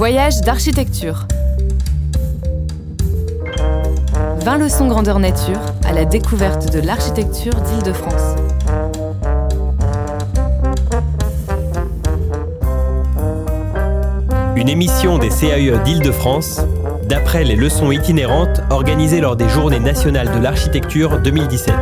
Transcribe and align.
Voyage 0.00 0.40
d'architecture. 0.40 1.26
20 4.38 4.56
leçons 4.56 4.88
grandeur 4.88 5.18
nature 5.18 5.60
à 5.84 5.92
la 5.92 6.06
découverte 6.06 6.72
de 6.72 6.80
l'architecture 6.80 7.52
d'Île-de-France. 7.52 8.36
Une 14.56 14.70
émission 14.70 15.18
des 15.18 15.28
CAE 15.28 15.84
d'Île-de-France, 15.84 16.62
d'après 17.06 17.44
les 17.44 17.56
leçons 17.56 17.92
itinérantes 17.92 18.62
organisées 18.70 19.20
lors 19.20 19.36
des 19.36 19.50
Journées 19.50 19.80
nationales 19.80 20.32
de 20.34 20.42
l'architecture 20.42 21.20
2017. 21.20 21.74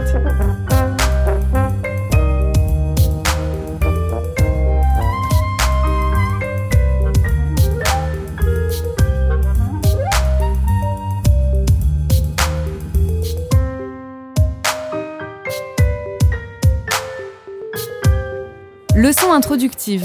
Introductive. 19.38 20.04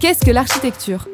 Qu'est-ce 0.00 0.22
que 0.22 0.30
l'architecture? 0.30 1.08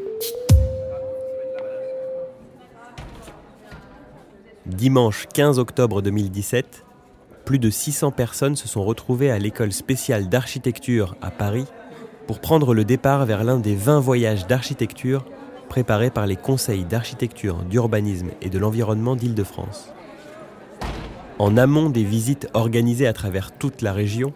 Dimanche 4.67 5.29
15 5.33 5.61
octobre 5.61 6.03
2017, 6.03 6.85
plus 7.45 7.61
de 7.61 7.71
600 7.71 8.11
personnes 8.11 8.57
se 8.57 8.67
sont 8.67 8.83
retrouvées 8.83 9.31
à 9.31 9.39
l'école 9.39 9.71
spéciale 9.71 10.29
d'architecture 10.29 11.15
à 11.23 11.31
Paris 11.31 11.67
pour 12.27 12.41
prendre 12.41 12.75
le 12.75 12.85
départ 12.85 13.27
vers 13.27 13.45
l'un 13.45 13.61
des 13.61 13.77
20 13.77 14.01
voyages 14.01 14.49
d'architecture 14.49 15.25
préparés 15.69 16.11
par 16.11 16.27
les 16.27 16.35
conseils 16.35 16.83
d'architecture, 16.83 17.63
d'urbanisme 17.63 18.31
et 18.43 18.51
de 18.51 18.59
l'environnement 18.59 19.15
d'Île-de-France. 19.15 19.93
En 21.39 21.57
amont 21.57 21.91
des 21.91 22.03
visites 22.03 22.49
organisées 22.55 23.07
à 23.07 23.13
travers 23.13 23.53
toute 23.53 23.83
la 23.83 23.93
région, 23.93 24.35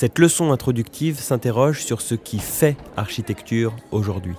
cette 0.00 0.18
leçon 0.18 0.50
introductive 0.50 1.18
s'interroge 1.18 1.84
sur 1.84 2.00
ce 2.00 2.14
qui 2.14 2.38
fait 2.38 2.74
architecture 2.96 3.76
aujourd'hui. 3.90 4.36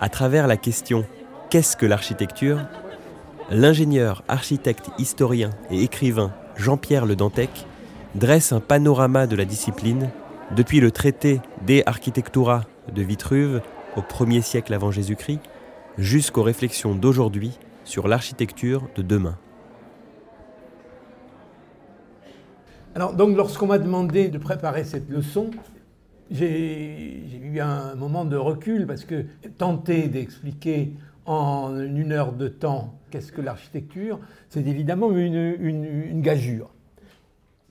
À 0.00 0.08
travers 0.08 0.46
la 0.46 0.56
question 0.56 1.04
Qu'est-ce 1.50 1.76
que 1.76 1.84
l'architecture? 1.84 2.60
L'ingénieur, 3.50 4.24
architecte, 4.28 4.88
historien 4.96 5.50
et 5.70 5.82
écrivain 5.82 6.32
Jean-Pierre 6.56 7.04
Le 7.04 7.14
Dantec 7.14 7.50
dresse 8.14 8.50
un 8.50 8.60
panorama 8.60 9.26
de 9.26 9.36
la 9.36 9.44
discipline 9.44 10.10
depuis 10.56 10.80
le 10.80 10.90
traité 10.90 11.42
De 11.66 11.82
Architectura 11.84 12.62
de 12.94 13.02
Vitruve 13.02 13.60
au 13.94 14.00
1er 14.00 14.40
siècle 14.40 14.72
avant 14.72 14.90
Jésus-Christ 14.90 15.40
jusqu'aux 15.98 16.42
réflexions 16.42 16.94
d'aujourd'hui 16.94 17.58
sur 17.84 18.08
l'architecture 18.08 18.88
de 18.96 19.02
demain. 19.02 19.36
Alors, 22.94 23.14
donc, 23.14 23.36
lorsqu'on 23.38 23.68
m'a 23.68 23.78
demandé 23.78 24.28
de 24.28 24.36
préparer 24.36 24.84
cette 24.84 25.08
leçon, 25.08 25.50
j'ai 26.30 27.24
eu 27.42 27.58
un 27.58 27.94
moment 27.94 28.26
de 28.26 28.36
recul 28.36 28.86
parce 28.86 29.06
que 29.06 29.24
tenter 29.56 30.08
d'expliquer 30.08 30.92
en 31.24 31.74
une 31.78 32.12
heure 32.12 32.32
de 32.32 32.48
temps 32.48 32.98
qu'est-ce 33.10 33.32
que 33.32 33.40
l'architecture, 33.40 34.20
c'est 34.50 34.66
évidemment 34.66 35.10
une, 35.10 36.20
gageure. 36.20 36.70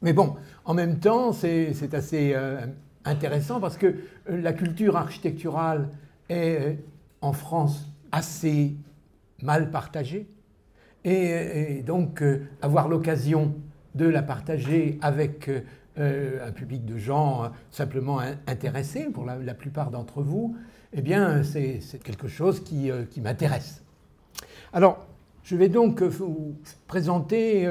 Mais 0.02 0.14
bon, 0.14 0.38
en 0.66 0.74
même 0.74 0.98
temps, 1.00 1.34
c'est 1.34 1.94
assez 1.94 2.34
euh, 2.34 2.66
intéressant 3.06 3.60
parce 3.60 3.78
que 3.78 3.94
la 4.28 4.54
culture 4.54 4.98
architecturale 4.98 5.90
est 6.30 6.62
euh, 6.62 6.74
en 7.22 7.34
France 7.34 7.92
assez 8.12 8.76
mal 9.44 9.70
partagée. 9.70 10.28
Et, 11.04 11.84
donc, 11.86 12.24
euh, 12.24 12.48
avoir 12.64 12.88
l'occasion 12.88 13.54
de 13.96 14.06
la 14.06 14.22
partager 14.22 14.98
avec 15.02 15.50
euh, 16.00 16.48
un 16.48 16.54
public 16.54 16.86
de 16.86 16.98
gens 16.98 17.44
euh, 17.44 17.48
simplement 17.70 18.22
intéressés, 18.48 19.10
pour 19.14 19.26
la, 19.26 19.54
plupart 19.54 19.92
d'entre 19.92 20.22
vous, 20.22 20.56
eh 20.94 21.02
bien, 21.02 21.44
c'est 21.44 21.82
quelque 22.02 22.30
chose 22.30 22.64
qui, 22.64 22.90
euh, 22.90 23.04
qui 23.04 23.20
m'intéresse. 23.20 23.84
Alors, 24.72 25.06
je 25.44 25.58
vais 25.58 25.68
donc 25.68 26.02
vous 26.02 26.56
présenter 26.88 27.70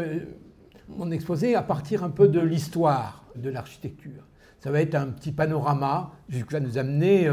mon 0.88 1.10
exposé 1.10 1.54
à 1.54 1.62
partir 1.62 2.04
un 2.04 2.10
peu 2.10 2.28
de 2.28 2.40
l'histoire 2.40 3.24
de 3.36 3.48
l'architecture. 3.48 4.26
Ça 4.58 4.70
va 4.70 4.82
être 4.82 4.96
un 4.96 5.06
petit 5.06 5.32
panorama 5.32 6.10
jusqu'à 6.28 6.60
nous 6.60 6.76
amener, 6.76 7.30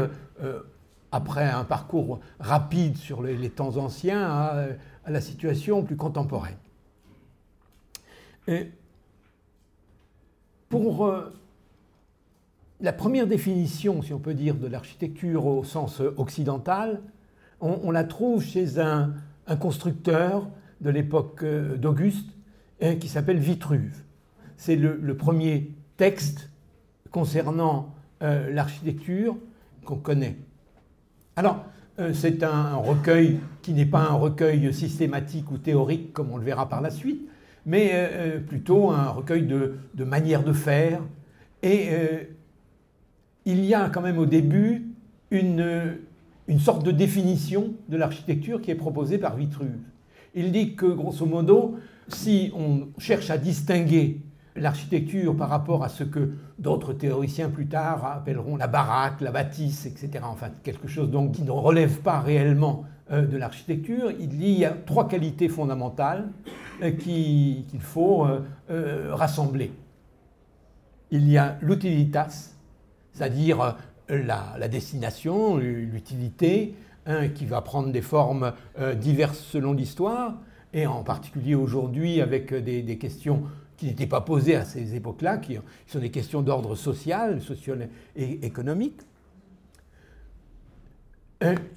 après 1.12 1.44
un 1.44 1.64
parcours 1.64 2.20
rapide 2.38 2.96
sur 2.96 3.22
les, 3.22 3.50
temps 3.50 3.76
anciens, 3.76 4.22
à, 4.22 4.66
à, 5.04 5.10
la 5.10 5.20
situation 5.20 5.82
plus 5.82 5.96
contemporaine. 5.96 6.56
Pour 10.68 11.06
euh, 11.06 11.32
la 12.80 12.92
première 12.92 13.26
définition, 13.26 14.02
si 14.02 14.12
on 14.12 14.18
peut 14.18 14.34
dire, 14.34 14.54
de 14.54 14.66
l'architecture 14.66 15.46
au 15.46 15.64
sens 15.64 16.00
occidental, 16.16 17.00
on, 17.60 17.90
la 17.90 18.04
trouve 18.04 18.44
chez 18.44 18.78
un, 18.78 19.14
constructeur 19.58 20.48
de 20.80 20.90
l'époque 20.90 21.42
euh, 21.42 21.76
d'Auguste 21.76 22.28
euh, 22.82 22.94
qui 22.94 23.08
s'appelle 23.08 23.38
Vitruve. 23.38 23.96
C'est 24.56 24.76
le, 24.76 25.16
premier 25.16 25.72
texte 25.96 26.50
concernant 27.10 27.94
l'architecture 28.20 29.36
qu'on 29.84 29.96
connaît. 29.96 30.36
Alors, 31.36 31.64
c'est 32.12 32.42
un 32.42 32.74
recueil 32.74 33.38
qui 33.62 33.72
n'est 33.72 33.86
pas 33.86 34.00
un 34.00 34.14
recueil 34.14 34.74
systématique 34.74 35.50
ou 35.52 35.58
théorique 35.58 36.12
comme 36.12 36.32
on 36.32 36.36
le 36.36 36.44
verra 36.44 36.68
par 36.68 36.80
la 36.80 36.90
suite, 36.90 37.28
mais 37.68 37.90
euh, 37.92 38.08
euh, 38.10 38.40
plutôt 38.40 38.90
un 38.90 39.10
recueil 39.10 39.42
de, 39.42 40.04
manières 40.04 40.42
de 40.42 40.54
faire. 40.54 41.02
Et 41.62 41.88
euh, 41.90 42.22
il 43.44 43.64
y 43.64 43.74
a 43.74 43.90
quand 43.90 44.00
même 44.00 44.18
au 44.18 44.24
début 44.24 44.86
une, 45.30 45.98
une 46.48 46.58
sorte 46.58 46.82
de 46.82 46.90
définition 46.90 47.74
de 47.90 47.98
l'architecture 47.98 48.62
qui 48.62 48.70
est 48.70 48.74
proposée 48.74 49.18
par 49.18 49.36
Vitruve. 49.36 49.76
Il 50.34 50.50
dit 50.50 50.76
que, 50.76 50.86
grosso 50.86 51.26
modo, 51.26 51.78
si 52.08 52.50
on 52.56 52.88
cherche 52.98 53.28
à 53.28 53.36
distinguer 53.36 54.20
l'architecture 54.58 55.36
par 55.36 55.48
rapport 55.48 55.84
à 55.84 55.88
ce 55.88 56.04
que 56.04 56.32
d'autres 56.58 56.92
théoriciens 56.92 57.48
plus 57.48 57.66
tard 57.66 58.04
appelleront 58.04 58.56
la 58.56 58.66
baraque, 58.66 59.20
la 59.20 59.30
bâtisse, 59.30 59.86
etc., 59.86 60.24
enfin 60.24 60.48
quelque 60.62 60.88
chose 60.88 61.10
qui 61.32 61.42
ne 61.42 61.50
relève 61.50 62.00
pas 62.00 62.20
réellement 62.20 62.84
de 63.10 63.38
l'architecture, 63.38 64.10
il 64.20 64.46
y 64.46 64.66
a 64.66 64.70
trois 64.70 65.08
qualités 65.08 65.48
fondamentales. 65.48 66.28
Euh, 66.82 66.92
qu'il 66.92 67.80
faut 67.80 68.24
euh, 68.24 68.40
euh, 68.70 69.10
rassembler. 69.12 69.72
Il 71.10 71.28
y 71.28 71.36
a 71.36 71.58
l'utilitas, 71.60 72.52
c'est-à-dire 73.12 73.76
la, 74.08 74.68
destination, 74.68 75.56
l'utilité, 75.56 76.74
hein, 77.06 77.28
qui 77.28 77.46
va 77.46 77.62
prendre 77.62 77.90
des 77.90 78.02
formes 78.02 78.52
diverses 78.96 79.40
selon 79.40 79.72
l'histoire, 79.72 80.34
et 80.74 80.86
en 80.86 81.02
particulier 81.02 81.54
aujourd'hui 81.54 82.20
avec 82.20 82.52
des, 82.52 82.98
questions 82.98 83.44
qui 83.78 83.86
n'étaient 83.86 84.06
pas 84.06 84.20
posées 84.20 84.56
à 84.56 84.64
ces 84.64 84.94
époques-là, 84.94 85.38
qui, 85.38 85.56
sont 85.86 86.00
des 86.00 86.10
questions 86.10 86.42
d'ordre 86.42 86.74
social, 86.74 87.40
social 87.40 87.88
et 88.16 88.44
économique. 88.44 89.00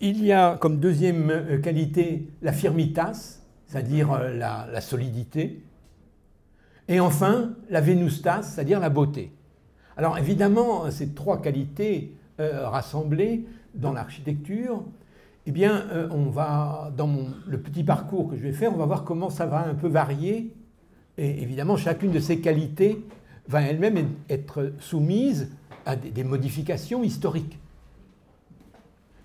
il 0.02 0.26
y 0.26 0.34
a 0.34 0.58
comme 0.58 0.80
deuxième 0.80 1.62
qualité 1.62 2.28
la 2.42 2.52
firmitas, 2.52 3.42
c'est-à-dire 3.72 4.12
euh, 4.12 4.38
la, 4.38 4.82
solidité. 4.82 5.64
Et 6.88 7.00
enfin, 7.00 7.54
la 7.70 7.80
vénustas, 7.80 8.44
c'est-à-dire 8.44 8.82
la 8.82 8.90
beauté. 8.90 9.32
Alors 9.96 10.18
évidemment, 10.18 10.92
ces 10.92 11.14
trois 11.14 11.42
qualités 11.42 12.14
euh, 12.40 12.68
rassemblées 12.68 13.46
dans 13.76 13.94
l'architecture, 13.94 14.84
eh 15.46 15.52
bien, 15.52 15.86
euh, 15.92 16.08
on 16.12 16.30
va, 16.30 16.92
dans 16.98 17.10
le 17.48 17.62
petit 17.62 17.84
parcours 17.84 18.30
que 18.30 18.36
je 18.36 18.42
vais 18.42 18.52
faire, 18.52 18.74
on 18.74 18.78
va 18.78 18.86
voir 18.86 19.04
comment 19.04 19.30
ça 19.30 19.46
va 19.46 19.66
un 19.66 19.74
peu 19.74 19.88
varier. 19.88 20.54
Et 21.18 21.42
évidemment, 21.42 21.78
chacune 21.78 22.12
de 22.12 22.20
ces 22.20 22.40
qualités 22.40 23.06
va 23.48 23.62
elle-même 23.62 24.10
être 24.30 24.74
soumise 24.80 25.50
à 25.86 25.96
des 25.96 26.24
modifications 26.24 27.04
historiques. 27.04 27.58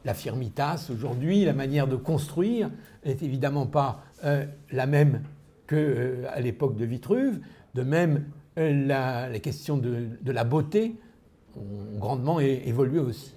La 0.04 0.14
firmitas, 0.14 0.88
aujourd'hui, 0.92 1.44
la 1.44 1.52
manière 1.52 1.88
de 1.88 1.96
construire 1.96 2.70
n'est 3.04 3.18
évidemment 3.22 3.66
pas 3.66 4.04
euh, 4.24 4.46
la 4.70 4.86
même 4.86 5.22
qu'à 5.66 5.76
euh, 5.76 6.40
l'époque 6.40 6.76
de 6.76 6.84
Vitruve. 6.84 7.40
De 7.74 7.82
même, 7.82 8.24
euh, 8.56 8.86
la, 8.86 9.28
les 9.28 9.40
questions 9.40 9.76
de, 9.76 10.06
de, 10.20 10.32
la 10.32 10.44
beauté 10.44 10.94
ont 11.56 11.98
grandement 11.98 12.38
évolué 12.38 13.00
aussi. 13.00 13.34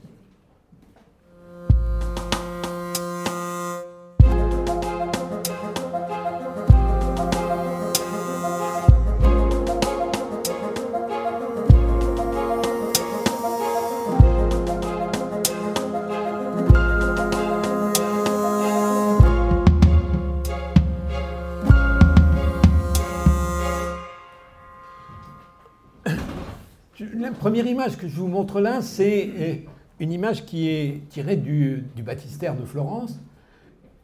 Image 27.67 27.97
que 27.97 28.07
je 28.07 28.15
vous 28.15 28.27
montre 28.27 28.61
là, 28.61 28.81
c'est 28.81 29.29
euh, 29.37 29.55
une 29.99 30.11
image 30.11 30.45
qui 30.45 30.69
est 30.69 31.07
tirée 31.09 31.35
du, 31.35 31.85
baptistère 32.03 32.55
de 32.55 32.63
Florence, 32.63 33.19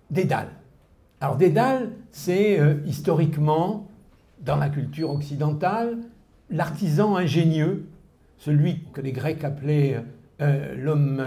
Dédale. 0.09 0.49
Alors 1.21 1.37
Dédale, 1.37 1.91
c'est 2.11 2.59
euh, 2.59 2.75
historiquement, 2.85 3.87
dans 4.41 4.57
la 4.57 4.69
culture 4.69 5.11
occidentale, 5.11 5.97
l'artisan 6.49 7.15
ingénieux, 7.15 7.87
celui 8.37 8.83
que 8.93 9.01
les 9.01 9.11
Grecs 9.11 9.43
appelaient 9.43 10.03
euh, 10.41 10.75
l'homme 10.75 11.23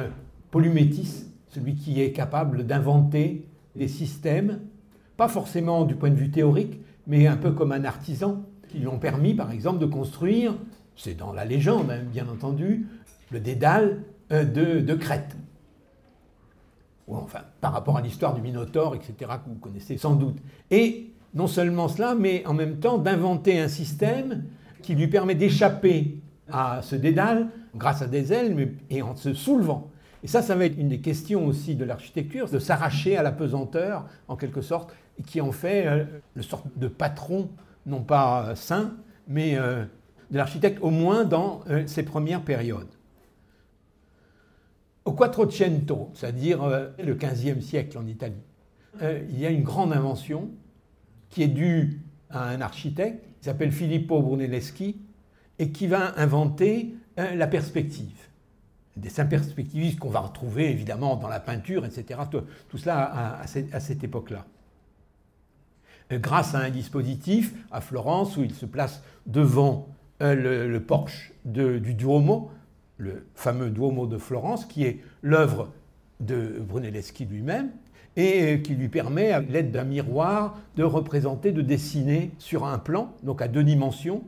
polymétis, 0.50 1.24
celui 1.48 1.74
qui 1.74 2.00
est 2.02 2.12
capable 2.12 2.66
d'inventer 2.66 3.46
des 3.74 3.88
systèmes, 3.88 4.60
pas 5.16 5.28
forcément 5.28 5.84
du 5.84 5.94
point 5.94 6.10
de 6.10 6.16
vue 6.16 6.30
théorique, 6.30 6.80
mais 7.06 7.26
un 7.26 7.36
peu 7.36 7.52
comme 7.52 7.72
un 7.72 7.84
artisan, 7.84 8.44
qui 8.68 8.78
lui 8.78 8.86
ont 8.86 8.98
permis, 8.98 9.34
par 9.34 9.50
exemple, 9.50 9.78
de 9.78 9.86
construire, 9.86 10.54
c'est 10.98 11.14
dans 11.14 11.32
la 11.32 11.44
légende, 11.44 11.90
hein, 11.90 12.02
bien 12.02 12.28
entendu, 12.28 12.86
le 13.30 13.40
dédale 13.40 14.02
euh, 14.32 14.44
de, 14.44 14.94
Crète. 14.94 15.36
Ou 17.06 17.16
enfin, 17.16 17.40
par 17.62 17.72
rapport 17.72 17.96
à 17.96 18.02
l'histoire 18.02 18.34
du 18.34 18.42
Minotaure, 18.42 18.94
etc., 18.94 19.14
que 19.42 19.48
vous 19.48 19.58
connaissez 19.58 19.96
sans 19.96 20.16
doute. 20.16 20.36
Et 20.70 21.12
non 21.34 21.46
seulement 21.46 21.88
cela, 21.88 22.14
mais 22.14 22.44
en 22.46 22.52
même 22.52 22.80
temps 22.80 22.98
d'inventer 22.98 23.60
un 23.60 23.68
système 23.68 24.44
qui 24.82 24.94
lui 24.94 25.06
permet 25.06 25.34
d'échapper 25.34 26.20
à 26.50 26.80
ce 26.82 26.96
dédale 26.96 27.48
grâce 27.76 28.02
à 28.02 28.06
des 28.06 28.32
ailes 28.32 28.54
mais, 28.54 28.72
et 28.90 29.00
en 29.00 29.14
se 29.14 29.34
soulevant. 29.34 29.90
Et 30.24 30.26
ça, 30.26 30.42
ça 30.42 30.56
va 30.56 30.64
être 30.64 30.76
une 30.76 30.88
des 30.88 31.00
questions 31.00 31.46
aussi 31.46 31.76
de 31.76 31.84
l'architecture, 31.84 32.50
de 32.50 32.58
s'arracher 32.58 33.16
à 33.16 33.22
la 33.22 33.30
pesanteur, 33.30 34.04
en 34.26 34.36
quelque 34.36 34.62
sorte, 34.62 34.92
qui 35.26 35.40
en 35.40 35.52
fait 35.52 35.86
euh, 35.86 36.04
une 36.34 36.42
sorte 36.42 36.66
de 36.76 36.88
patron, 36.88 37.50
non 37.86 38.02
pas 38.02 38.54
saint, 38.56 38.94
mais 39.28 39.56
euh, 39.56 39.84
de 40.30 40.36
l'architecte, 40.36 40.78
au 40.82 40.90
moins 40.90 41.24
dans 41.24 41.62
ses 41.86 42.02
premières 42.02 42.42
périodes. 42.42 42.88
Au 45.08 45.12
Quattrocento, 45.12 46.10
c'est-à-dire 46.12 46.62
euh, 46.62 46.90
le 47.02 47.14
XVe 47.14 47.62
siècle 47.62 47.96
en 47.96 48.06
Italie, 48.06 48.42
euh, 49.00 49.24
il 49.30 49.40
y 49.40 49.46
a 49.46 49.48
une 49.48 49.62
grande 49.62 49.94
invention 49.94 50.50
qui 51.30 51.42
est 51.42 51.48
due 51.48 52.02
à 52.28 52.46
un 52.50 52.60
architecte 52.60 53.24
qui 53.38 53.46
s'appelle 53.46 53.72
Filippo 53.72 54.20
Brunelleschi 54.20 55.00
et 55.58 55.70
qui 55.70 55.86
va 55.86 56.12
inventer 56.20 56.94
euh, 57.18 57.34
la 57.36 57.46
perspective. 57.46 58.18
Des 58.96 59.08
dessins 59.08 59.24
perspectivistes 59.24 59.98
qu'on 59.98 60.10
va 60.10 60.20
retrouver 60.20 60.70
évidemment 60.70 61.16
dans 61.16 61.28
la 61.28 61.40
peinture, 61.40 61.86
etc. 61.86 62.20
Tout, 62.30 62.76
cela 62.76 63.38
à, 63.40 63.46
cette, 63.46 64.04
époque-là. 64.04 64.44
Grâce 66.12 66.54
à 66.54 66.58
un 66.58 66.68
dispositif 66.68 67.54
à 67.70 67.80
Florence 67.80 68.36
où 68.36 68.42
il 68.42 68.52
se 68.52 68.66
place 68.66 69.02
devant 69.24 69.88
le, 70.20 70.78
porche 70.78 71.32
du 71.44 71.94
Duomo, 71.94 72.50
le 72.96 73.26
fameux 73.34 73.70
Duomo 73.70 74.06
de 74.06 74.18
Florence, 74.18 74.64
qui 74.66 74.84
est 74.84 75.00
l'œuvre 75.22 75.70
de 76.20 76.58
Brunelleschi 76.60 77.24
lui-même, 77.24 77.70
et 78.16 78.62
qui 78.62 78.74
lui 78.74 78.88
permet, 78.88 79.30
à 79.30 79.40
l'aide 79.40 79.70
d'un 79.70 79.84
miroir, 79.84 80.58
de 80.76 80.82
représenter, 80.82 81.52
de 81.52 81.62
dessiner 81.62 82.32
sur 82.38 82.66
un 82.66 82.78
plan, 82.78 83.14
donc 83.22 83.40
à 83.40 83.48
deux 83.48 83.62
dimensions, 83.62 84.24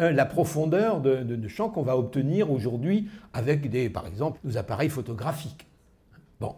euh, 0.00 0.12
la 0.12 0.24
profondeur 0.24 1.00
de, 1.00 1.16
de, 1.22 1.48
champ 1.48 1.68
qu'on 1.68 1.82
va 1.82 1.98
obtenir 1.98 2.50
aujourd'hui 2.50 3.08
avec, 3.32 3.68
des, 3.68 3.90
par 3.90 4.06
exemple, 4.06 4.38
nos 4.44 4.56
appareils 4.56 4.88
photographiques. 4.88 5.66
Bon. 6.40 6.54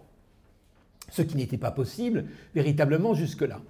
Ce 1.11 1.23
qui 1.23 1.37
n'était 1.37 1.59
pas 1.59 1.71
possible 1.71 2.27
véritablement 2.55 3.15
jusque-là. 3.15 3.61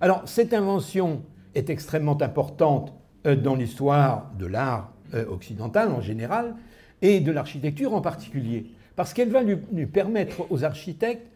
Alors, 0.00 0.22
cette 0.26 0.54
invention 0.54 1.22
est 1.54 1.70
extrêmement 1.70 2.20
importante 2.22 2.92
euh, 2.92 3.01
dans 3.24 3.54
l'histoire 3.54 4.30
de 4.38 4.46
l'art 4.46 4.92
euh, 5.14 5.26
occidental 5.26 5.90
en 5.90 6.00
général, 6.00 6.54
et 7.02 7.20
de 7.20 7.32
l'architecture 7.32 7.92
en 7.92 8.00
particulier, 8.00 8.66
parce 8.96 9.12
qu'elle 9.12 9.28
va 9.28 9.42
lui, 9.42 9.86
permettre 9.86 10.46
aux 10.50 10.64
architectes, 10.64 11.26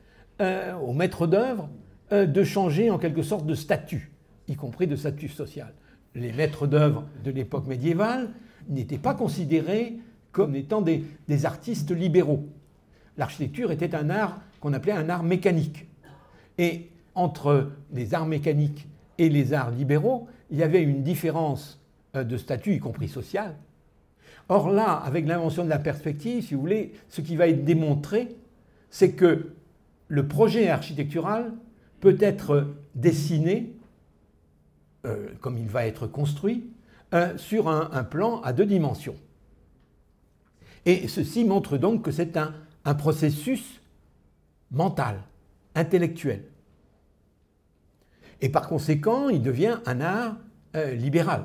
euh, 0.40 0.74
aux 0.76 0.94
maîtres 0.94 1.26
d'œuvre, 1.26 1.68
euh, 2.12 2.24
de 2.24 2.42
changer 2.44 2.88
en 2.88 2.98
quelque 2.98 3.22
sorte 3.22 3.44
de 3.44 3.54
statut, 3.54 4.10
y 4.48 4.54
compris 4.54 4.86
de 4.86 4.96
statut 4.96 5.28
social. 5.28 5.74
Les 6.14 6.32
maîtres 6.32 6.66
d'œuvre 6.66 7.04
de 7.22 7.30
l'époque 7.30 7.66
médiévale 7.66 8.30
n'étaient 8.68 8.96
pas 8.96 9.14
considérés 9.14 9.98
comme 10.32 10.54
étant 10.54 10.80
des 10.80 11.46
artistes 11.46 11.90
libéraux. 11.90 12.46
L'architecture 13.18 13.72
était 13.72 13.94
un 13.94 14.08
art 14.10 14.40
qu'on 14.60 14.72
appelait 14.72 14.92
un 14.92 15.08
art 15.08 15.22
mécanique. 15.22 15.86
Et 16.58 16.90
entre 17.14 17.70
les 17.92 18.14
arts 18.14 18.26
mécaniques 18.26 18.86
et 19.18 19.28
les 19.28 19.52
arts 19.52 19.70
libéraux, 19.70 20.28
il 20.50 20.58
y 20.58 20.62
avait 20.62 20.82
une 20.82 21.02
différence 21.02 21.80
euh, 22.14 22.24
de 22.24 22.36
statut, 22.36 22.74
y 22.74 22.78
compris 22.78 23.08
social, 23.08 23.54
Or 24.48 24.70
là, 24.70 24.92
avec 24.92 25.26
l'invention 25.26 25.64
de 25.64 25.68
la 25.68 25.78
perspective, 25.78 26.44
si 26.44 26.54
vous 26.54 26.60
voulez, 26.60 26.92
ce 27.08 27.20
qui 27.20 27.36
va 27.36 27.48
être 27.48 27.64
démontré, 27.64 28.28
c'est 28.90 29.12
que 29.12 29.52
le 30.08 30.28
projet 30.28 30.68
architectural 30.68 31.52
peut 32.00 32.16
être 32.20 32.74
dessiné, 32.94 33.74
euh, 35.04 35.28
comme 35.40 35.58
il 35.58 35.68
va 35.68 35.86
être 35.86 36.06
construit, 36.06 36.70
euh, 37.12 37.36
sur 37.36 37.68
un, 37.68 38.04
plan 38.04 38.40
à 38.42 38.52
deux 38.52 38.66
dimensions. 38.66 39.16
Et 40.84 41.08
ceci 41.08 41.44
montre 41.44 41.76
donc 41.76 42.02
que 42.02 42.12
c'est 42.12 42.36
un, 42.36 42.54
processus 42.94 43.80
mental, 44.70 45.20
intellectuel. 45.74 46.44
Et 48.40 48.48
par 48.48 48.68
conséquent, 48.68 49.28
il 49.28 49.42
devient 49.42 49.78
un 49.86 50.00
art 50.00 50.36
euh, 50.74 50.92
libéral. 50.92 51.44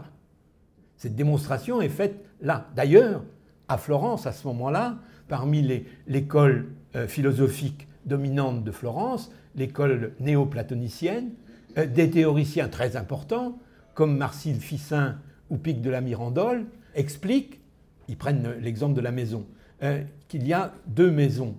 Cette 0.98 1.16
démonstration 1.16 1.82
est 1.82 1.90
faite 1.90 2.24
là. 2.42 2.68
D'ailleurs, 2.76 3.24
à 3.68 3.78
Florence, 3.78 4.28
à 4.28 4.34
ce 4.34 4.46
moment-là, 4.48 4.98
parmi 5.28 5.86
l'école 6.08 6.68
euh, 6.96 7.08
philosophique 7.08 7.88
dominante 8.06 8.64
de 8.64 8.72
Florence, 8.72 9.32
l'école 9.56 10.14
néo-platonicienne, 10.20 11.30
euh, 11.78 11.86
des 11.86 12.10
théoriciens 12.10 12.68
très 12.68 12.98
importants, 12.98 13.58
comme 13.94 14.18
Marcille 14.18 14.60
Ficin 14.60 15.20
ou 15.50 15.58
Pic 15.58 15.82
de 15.82 15.90
la 15.90 16.02
Mirandole, 16.02 16.66
expliquent, 16.96 17.62
ils 18.10 18.18
prennent 18.18 18.56
l'exemple 18.60 18.94
de 18.94 19.02
la 19.02 19.12
maison, 19.12 19.46
euh, 19.84 20.04
qu'il 20.28 20.46
y 20.46 20.52
a 20.52 20.74
deux 20.88 21.12
maisons. 21.12 21.56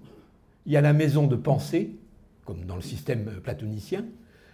Il 0.66 0.72
y 0.72 0.76
a 0.76 0.80
la 0.80 0.92
maison 0.92 1.26
de 1.26 1.36
pensée, 1.36 1.96
comme 2.44 2.64
dans 2.66 2.76
le 2.76 2.82
système 2.82 3.24
platonicien, 3.42 4.04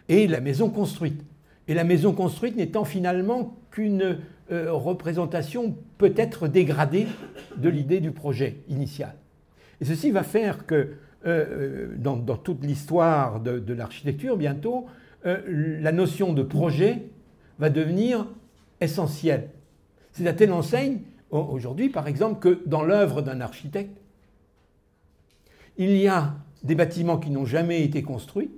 et 0.09 0.27
la 0.27 0.41
maison 0.41 0.71
construite. 0.71 1.23
Et 1.69 1.75
la 1.75 1.85
maison 1.85 2.13
construite 2.15 2.57
n'étant 2.57 2.85
finalement 2.85 3.57
qu'une 3.71 4.19
euh, 4.51 4.73
représentation 4.73 5.77
peut-être 5.99 6.49
dégradée 6.49 7.07
de 7.57 7.69
l'idée 7.69 8.01
du 8.01 8.11
projet 8.11 8.63
initial. 8.69 9.15
Et 9.81 9.85
ceci 9.85 10.11
va 10.11 10.23
faire 10.23 10.65
que 10.67 10.75
euh, 10.75 10.89
euh, 11.27 11.95
dans, 11.99 12.19
toute 12.37 12.65
l'histoire 12.65 13.41
de, 13.41 13.75
l'architecture, 13.75 14.37
bientôt, 14.37 14.87
la 15.25 15.93
notion 15.93 16.33
de 16.33 16.43
projet 16.43 17.03
va 17.59 17.69
devenir 17.69 18.27
essentielle. 18.81 19.51
C'est 20.13 20.27
à 20.27 20.33
telle 20.33 20.53
enseigne, 20.53 21.01
aujourd'hui 21.31 21.91
par 21.91 22.07
exemple, 22.07 22.39
que 22.39 22.63
dans 22.67 22.83
l'œuvre 22.83 23.21
d'un 23.21 23.41
architecte, 23.41 23.99
il 25.77 25.97
y 25.97 26.09
a 26.09 26.35
des 26.63 26.77
bâtiments 26.77 27.19
qui 27.19 27.31
n'ont 27.31 27.45
jamais 27.45 27.83
été 27.83 28.03
construits, 28.03 28.51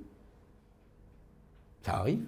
ça 1.83 1.97
arrive, 1.97 2.23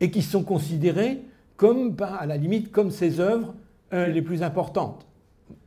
et 0.00 0.10
qui 0.10 0.22
sont 0.22 0.42
considérés 0.42 1.22
comme, 1.56 1.94
à 2.00 2.26
la 2.26 2.36
limite, 2.36 2.72
comme 2.72 2.90
ses 2.90 3.20
œuvres 3.20 3.54
euh, 3.92 4.06
les 4.06 4.22
plus 4.22 4.42
importantes. 4.42 5.06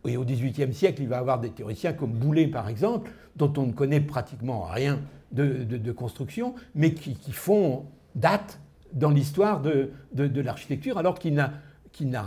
Et 0.08 0.18
au 0.18 0.24
XVIIIe 0.24 0.74
siècle, 0.74 1.02
il 1.02 1.08
va 1.08 1.18
y 1.18 1.20
avoir 1.20 1.40
des 1.40 1.52
théoriciens 1.52 1.94
comme 1.94 2.12
Boulet, 2.12 2.48
par 2.48 2.68
exemple, 2.70 3.12
dont 3.36 3.54
on 3.58 3.68
ne 3.68 3.74
connaît 3.74 4.02
pratiquement 4.02 4.64
rien 4.64 5.02
de, 5.32 5.92
construction, 5.92 6.56
mais 6.76 6.94
qui, 6.94 7.32
font 7.32 7.86
date 8.16 8.60
dans 8.94 9.10
l'histoire 9.10 9.62
de, 9.62 9.92
l'architecture, 10.14 10.98
alors 10.98 11.20
qu'il 11.20 11.34
n'a 11.34 11.52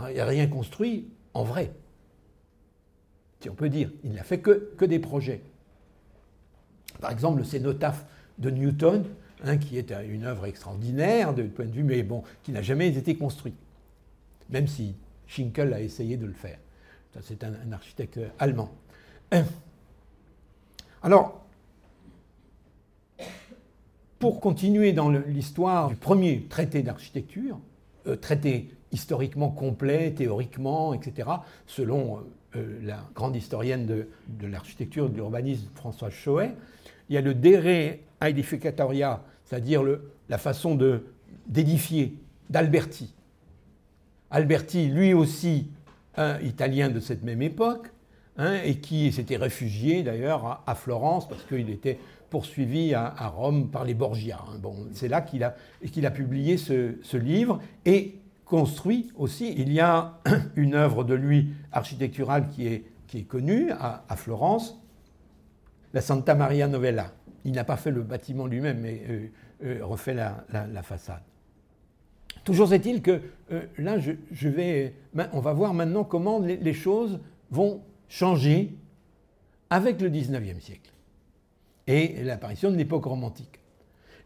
rien 0.05 0.47
construit 0.47 1.07
en 1.33 1.43
vrai. 1.43 1.71
Si 3.39 3.49
on 3.49 3.53
peut 3.53 3.69
dire, 3.69 3.89
il 4.03 4.13
n'a 4.13 4.23
fait 4.23 4.39
que, 4.39 4.71
que 4.77 4.85
des 4.85 4.99
projets. 4.99 5.41
Par 6.99 7.11
exemple, 7.11 7.39
le 7.39 7.43
cénotaphe 7.43 8.05
de 8.39 8.49
Newton, 8.49 9.03
Hein, 9.43 9.57
qui 9.57 9.77
est 9.77 9.93
une 10.09 10.23
œuvre 10.23 10.47
extraordinaire 10.47 11.31
de 11.31 11.43
point 11.43 11.65
de 11.65 11.71
vue, 11.71 11.83
mais 11.83 12.01
bon, 12.01 12.23
qui 12.41 12.51
n'a 12.51 12.63
jamais 12.63 12.87
été 12.87 13.15
construit, 13.15 13.53
même 14.49 14.67
si 14.67 14.95
Schinkel 15.27 15.73
a 15.73 15.81
essayé 15.81 16.17
de 16.17 16.25
le 16.25 16.33
faire. 16.33 16.57
C'est 17.21 17.43
un, 17.43 17.71
architecte 17.71 18.19
allemand. 18.39 18.71
Euh, 19.35 19.43
alors, 21.03 21.45
pour 24.17 24.39
continuer 24.39 24.91
dans 24.91 25.09
l'histoire 25.09 25.89
du 25.89 25.95
premier 25.95 26.43
traité 26.49 26.81
d'architecture, 26.81 27.59
euh, 28.07 28.15
traité 28.15 28.71
historiquement 28.91 29.49
complet, 29.51 30.13
théoriquement, 30.13 30.95
etc., 30.95 31.29
selon 31.67 32.23
euh, 32.55 32.79
la 32.81 33.07
grande 33.13 33.35
historienne 33.35 33.85
de, 33.85 34.07
de 34.29 34.47
l'architecture 34.47 35.05
et 35.05 35.09
de 35.09 35.15
l'urbanisme 35.15 35.67
Françoise 35.75 36.13
Choet, 36.13 36.55
il 37.09 37.15
y 37.15 37.17
a 37.17 37.21
le 37.21 37.35
Dere 37.35 37.97
Edificatoria, 38.21 39.23
c'est-à-dire 39.45 39.83
la 40.29 40.37
façon 40.37 40.77
d'édifier 41.47 42.17
d'Alberti. 42.49 43.13
Alberti, 44.31 44.87
lui 44.87 45.13
aussi, 45.13 45.67
Italien 46.43 46.89
de 46.89 46.99
cette 46.99 47.23
même 47.23 47.41
époque, 47.41 47.91
hein, 48.37 48.59
et 48.63 48.75
qui 48.75 49.11
s'était 49.11 49.37
réfugié 49.37 50.03
d'ailleurs 50.03 50.63
à, 50.65 50.75
Florence 50.75 51.27
parce 51.27 51.43
qu'il 51.43 51.69
était 51.69 51.99
poursuivi 52.29 52.93
à, 52.93 53.27
Rome 53.27 53.69
par 53.69 53.85
les 53.85 53.93
Borgia. 53.93 54.39
Hein. 54.49 54.59
C'est 54.93 55.07
là 55.07 55.21
qu'il 55.21 55.43
a, 55.43 56.11
publié 56.11 56.57
ce, 56.57 57.17
livre 57.17 57.59
et 57.85 58.19
construit 58.45 59.11
aussi. 59.15 59.53
Il 59.57 59.71
y 59.71 59.79
a 59.79 60.19
une 60.55 60.75
œuvre 60.75 61.03
de 61.03 61.13
lui 61.13 61.49
architecturale 61.71 62.47
qui 62.49 62.67
est 62.67 63.23
connue 63.23 63.71
à, 63.71 64.15
Florence, 64.15 64.81
la 65.93 66.01
Santa 66.01 66.35
Maria 66.35 66.67
Novella. 66.67 67.13
Il 67.45 67.53
n'a 67.53 67.63
pas 67.63 67.77
fait 67.77 67.91
le 67.91 68.01
bâtiment 68.01 68.47
lui-même, 68.47 68.79
mais 68.79 69.01
euh, 69.09 69.27
euh, 69.63 69.85
refait 69.85 70.13
la, 70.13 70.83
façade. 70.83 71.21
Toujours 72.43 72.73
est-il 72.73 73.01
que 73.01 73.21
euh, 73.51 73.65
là, 73.77 73.97
on 75.33 75.39
va 75.39 75.53
voir 75.53 75.73
maintenant 75.73 76.03
comment 76.03 76.39
les, 76.39 76.73
choses 76.73 77.19
vont 77.51 77.81
changer 78.09 78.73
avec 79.69 80.01
le 80.01 80.09
XIXe 80.09 80.63
siècle 80.63 80.91
et 81.87 82.23
l'apparition 82.23 82.71
de 82.71 82.75
l'époque 82.75 83.05
romantique. 83.05 83.59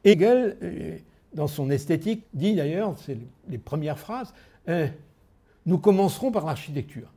Hegel, 0.03 1.01
dans 1.33 1.47
son 1.47 1.69
esthétique, 1.69 2.25
dit 2.33 2.55
d'ailleurs, 2.55 2.97
c'est 2.97 3.17
les 3.49 3.59
premières 3.59 3.99
phrases, 3.99 4.33
nous 5.65 5.77
commencerons 5.77 6.31
par 6.31 6.45
l'architecture. 6.45 7.11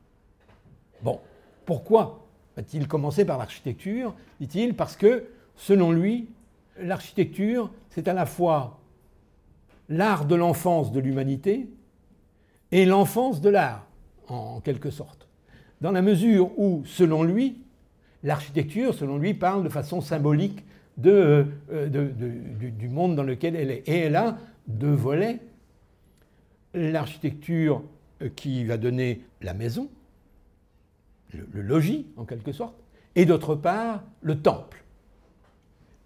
Bon, 1.02 1.20
pourquoi 1.64 2.26
va-t-il 2.56 2.86
commencer 2.88 3.24
par 3.24 3.38
l'architecture? 3.38 4.14
dit-il, 4.40 4.74
parce 4.74 4.96
que, 4.96 5.24
selon 5.56 5.92
lui, 5.92 6.28
l'architecture, 6.78 7.70
c'est 7.90 8.08
à 8.08 8.12
la 8.12 8.26
fois 8.26 8.80
l'art 9.88 10.25
de 10.25 10.34
l'enfance 10.34 10.92
de 10.92 11.00
l'humanité 11.00 11.68
et 12.73 12.87
l'enfance 12.87 13.40
de 13.40 13.50
l'art, 13.50 13.87
en 14.28 14.61
quelque 14.61 14.90
sorte. 14.90 15.28
Dans 15.80 15.92
la 15.92 16.02
mesure 16.02 16.58
où, 16.58 16.82
selon 16.87 17.23
lui, 17.23 17.62
l'architecture, 18.23 18.94
selon 18.94 19.18
lui, 19.18 19.34
parle 19.34 19.64
de 19.64 19.68
façon 19.68 20.00
symbolique 20.00 20.64
de, 20.96 21.46
euh, 21.73 21.88
du, 21.88 22.88
monde 22.88 23.16
dans 23.16 23.23
lequel 23.23 23.56
elle 23.56 23.70
est. 23.70 23.82
Et 23.87 23.99
elle 23.99 24.16
a 24.16 24.38
deux 24.66 24.94
volets. 24.94 25.40
L'architecture 26.73 27.82
euh, 28.23 28.28
qui 28.34 28.64
va 28.64 28.76
donner 28.76 29.25
la 29.42 29.54
maison, 29.54 29.88
le 31.32 31.62
logis 31.62 32.06
en 32.16 32.25
quelque 32.25 32.52
sorte, 32.52 32.76
et 33.16 33.26
d'autre 33.26 33.54
part 33.54 34.04
le 34.23 34.40
temple. 34.40 34.84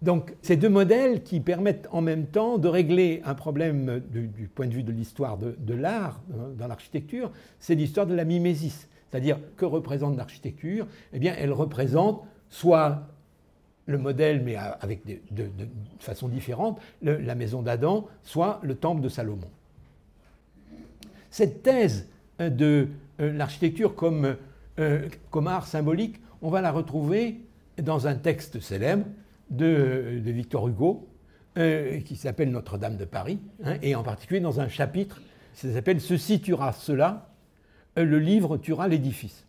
Donc, 0.01 0.33
ces 0.41 0.55
deux 0.55 0.69
modèles 0.69 1.23
qui 1.23 1.41
permettent 1.41 1.87
en 1.91 2.01
même 2.01 2.25
temps 2.25 2.57
de 2.57 2.69
régler 2.69 3.21
un 3.25 3.35
problème 3.35 4.01
du, 4.09 4.47
point 4.47 4.67
de 4.67 4.73
vue 4.73 4.83
de 4.83 4.93
l'histoire 4.93 5.37
de, 5.37 5.73
l'art 5.73 6.21
dans 6.57 6.67
l'architecture, 6.67 7.31
c'est 7.59 7.75
l'histoire 7.75 8.07
de 8.07 8.15
la 8.15 8.23
mimésis. 8.23 8.87
C'est-à-dire, 9.09 9.39
que 9.57 9.65
représente 9.65 10.15
l'architecture? 10.15 10.87
Eh 11.11 11.19
bien, 11.19 11.35
elle 11.37 11.51
représente 11.51 12.23
soit 12.49 13.07
le 13.87 13.97
modèle, 13.97 14.41
mais 14.43 14.55
avec 14.55 15.05
de, 15.05 15.49
façon 15.99 16.29
différente, 16.29 16.79
la 17.01 17.35
maison 17.35 17.61
d'Adam, 17.61 18.07
soit 18.23 18.59
le 18.63 18.75
temple 18.75 19.01
de 19.01 19.09
Salomon. 19.09 19.49
Cette 21.29 21.61
thèse 21.61 22.07
de 22.39 22.87
euh, 23.19 23.33
l'architecture 23.33 23.95
comme, 23.95 24.37
euh, 24.79 25.07
comme 25.29 25.47
art 25.47 25.67
symbolique, 25.67 26.15
on 26.41 26.49
va 26.49 26.61
la 26.61 26.71
retrouver 26.71 27.41
dans 27.77 28.07
un 28.07 28.15
texte 28.15 28.59
célèbre 28.61 29.05
de, 29.49 30.21
Victor 30.25 30.67
Hugo, 30.67 31.07
euh, 31.57 31.99
qui 32.01 32.15
s'appelle 32.15 32.51
Notre-Dame 32.51 32.97
de 32.97 33.05
Paris, 33.05 33.39
hein, 33.63 33.75
et 33.81 33.95
en 33.95 34.03
particulier 34.03 34.39
dans 34.39 34.59
un 34.59 34.67
chapitre, 34.67 35.21
ça 35.53 35.71
s'appelle 35.73 35.99
Ceci 35.99 36.41
tuera 36.41 36.73
cela, 36.73 37.29
euh, 37.97 38.05
le 38.05 38.19
livre 38.19 38.57
tuera 38.57 38.87
l'édifice. 38.87 39.45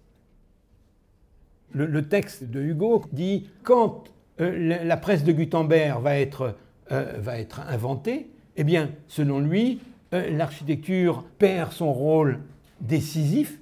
Le, 1.73 2.09
texte 2.09 2.45
de 2.45 2.61
Hugo 2.61 3.05
dit 3.13 3.49
quand 3.63 4.05
euh, 4.41 4.83
la 4.85 4.97
presse 4.97 5.23
de 5.23 5.31
Gutenberg 5.31 6.03
va 6.03 6.19
être, 6.19 6.57
va 6.91 7.39
être 7.39 7.61
inventée, 7.69 8.29
eh 8.57 8.65
bien, 8.65 8.91
selon 9.07 9.39
lui, 9.39 9.81
l'architecture 10.11 11.23
perd 11.39 11.71
son 11.71 11.93
rôle 11.93 12.41
décisif, 12.81 13.61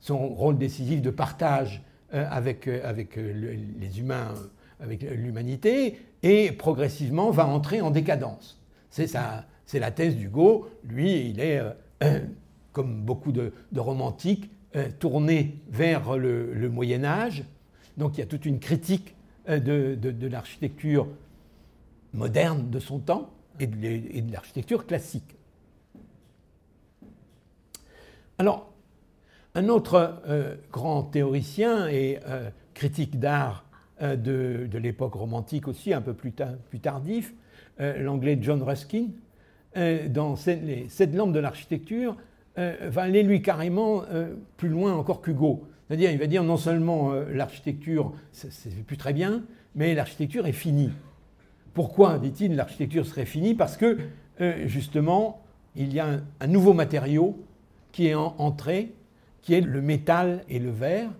son 0.00 0.26
rôle 0.26 0.58
décisif 0.58 1.00
de 1.00 1.10
partage 1.10 1.84
avec, 2.10 2.66
avec 2.66 3.14
les 3.14 4.00
humains 4.00 4.34
avec 4.80 5.02
l'humanité 5.02 5.98
et 6.22 6.52
progressivement 6.52 7.30
va 7.30 7.46
entrer 7.46 7.80
en 7.80 7.90
décadence. 7.90 8.60
C'est 8.90 9.10
la 9.12 9.90
thèse 9.90 10.16
d'Hugo. 10.16 10.68
Lui, 10.84 11.30
il 11.30 11.40
est, 11.40 11.60
euh, 12.02 12.20
comme 12.72 13.02
beaucoup 13.02 13.32
de, 13.32 13.52
romantiques, 13.76 14.50
euh, 14.76 14.88
tourné 14.98 15.56
vers 15.70 16.16
le, 16.16 16.68
Moyen 16.68 17.04
Âge. 17.04 17.44
Donc 17.96 18.16
il 18.16 18.20
y 18.20 18.22
a 18.22 18.26
toute 18.26 18.46
une 18.46 18.60
critique 18.60 19.14
euh, 19.48 19.58
de, 19.58 20.26
l'architecture 20.26 21.06
moderne 22.12 22.70
de 22.70 22.78
son 22.78 22.98
temps 22.98 23.30
et 23.60 23.66
de, 23.66 24.32
l'architecture 24.32 24.86
classique. 24.86 25.36
Alors, 28.38 28.72
un 29.54 29.68
autre 29.68 30.22
grand 30.70 31.02
théoricien 31.02 31.88
et 31.88 32.20
critique 32.74 33.18
d'art 33.18 33.67
euh, 34.00 34.16
de, 34.16 34.78
l'époque 34.78 35.14
romantique 35.14 35.66
aussi, 35.66 35.92
un 35.92 36.00
peu 36.00 36.14
plus, 36.14 36.32
tardif, 36.32 37.34
euh, 37.80 38.00
l'anglais 38.00 38.38
John 38.40 38.62
Ruskin, 38.62 39.06
euh, 39.76 40.08
dans 40.08 40.36
les 40.46 40.88
sept 40.88 41.10
de 41.10 41.38
l'architecture, 41.38 42.16
va 42.56 43.02
aller 43.02 43.22
lui 43.22 43.40
carrément 43.40 44.02
plus 44.56 44.68
loin 44.68 44.92
encore 44.92 45.22
qu'Hugo. 45.22 45.68
C'est-à-dire, 45.86 46.10
il 46.10 46.18
va 46.18 46.26
dire 46.26 46.42
non 46.42 46.56
seulement 46.56 47.12
l'architecture, 47.32 48.12
c'est 48.32 48.84
plus 48.84 48.96
très 48.96 49.12
bien, 49.12 49.44
mais 49.76 49.94
l'architecture 49.94 50.44
est 50.44 50.52
finie. 50.52 50.90
Pourquoi, 51.72 52.18
dit-il, 52.18 52.56
l'architecture 52.56 53.06
serait 53.06 53.26
finie? 53.26 53.54
Parce 53.54 53.76
que, 53.76 53.98
justement, 54.66 55.40
il 55.76 55.92
y 55.92 56.00
a 56.00 56.18
un, 56.40 56.46
nouveau 56.48 56.72
matériau 56.72 57.38
qui 57.92 58.08
est 58.08 58.14
entré, 58.16 58.92
qui 59.40 59.54
est 59.54 59.60
le 59.60 59.80
métal 59.80 60.42
et 60.48 60.58
le 60.58 60.70
verre, 60.70 61.10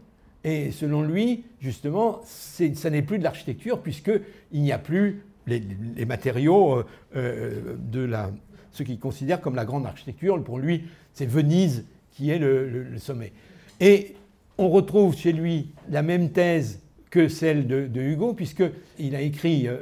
et 0.45 0.71
selon 0.71 1.03
lui, 1.03 1.45
justement, 1.61 2.21
ça 2.25 2.91
n'est 2.91 3.03
plus 3.03 3.19
de 3.19 3.25
l'architecture 3.25 3.81
puisqu'il 3.81 4.23
n'y 4.63 4.73
a 4.73 4.79
plus 4.79 5.23
les, 5.47 6.05
matériaux 6.05 6.79
euh, 6.79 6.85
euh, 7.17 7.77
de 7.79 8.01
la, 8.01 8.31
ce 8.73 8.83
qu'il 8.83 8.99
considère 8.99 9.41
comme 9.41 9.55
la 9.55 9.65
grande 9.65 9.87
architecture. 9.87 10.43
Pour 10.43 10.59
lui, 10.59 10.85
c'est 11.13 11.27
Venise 11.27 11.85
qui 12.13 12.31
est 12.31 12.39
le, 12.39 12.87
sommet. 12.99 13.33
Et 13.81 14.15
on 14.59 14.69
retrouve 14.69 15.17
chez 15.17 15.33
lui 15.33 15.71
la 15.89 16.03
même 16.03 16.31
thèse 16.31 16.81
que 17.11 17.29
celle 17.29 17.67
de, 17.67 18.01
Hugo, 18.01 18.35
puisqu'il 18.35 19.15
a 19.15 19.21
écrit 19.21 19.67
euh, 19.67 19.79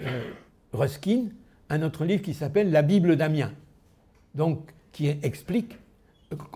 Ruskin, 0.73 1.25
un 1.69 1.83
autre 1.83 2.05
livre 2.05 2.23
qui 2.23 2.35
s'appelle 2.35 2.71
La 2.71 2.83
Bible 2.83 3.17
d'Amiens, 3.17 3.53
donc 4.35 4.61
qui 4.93 5.09
explique 5.09 5.79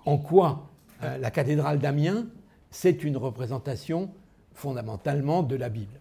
en 0.05 0.19
quoi 0.19 0.69
la 1.01 1.31
cathédrale 1.31 1.79
d'Amiens 1.79 2.27
c'est 2.71 3.05
une 3.05 3.17
représentation 3.17 4.11
fondamentalement 4.55 5.43
de 5.43 5.57
la 5.57 5.69
Bible. 5.69 6.01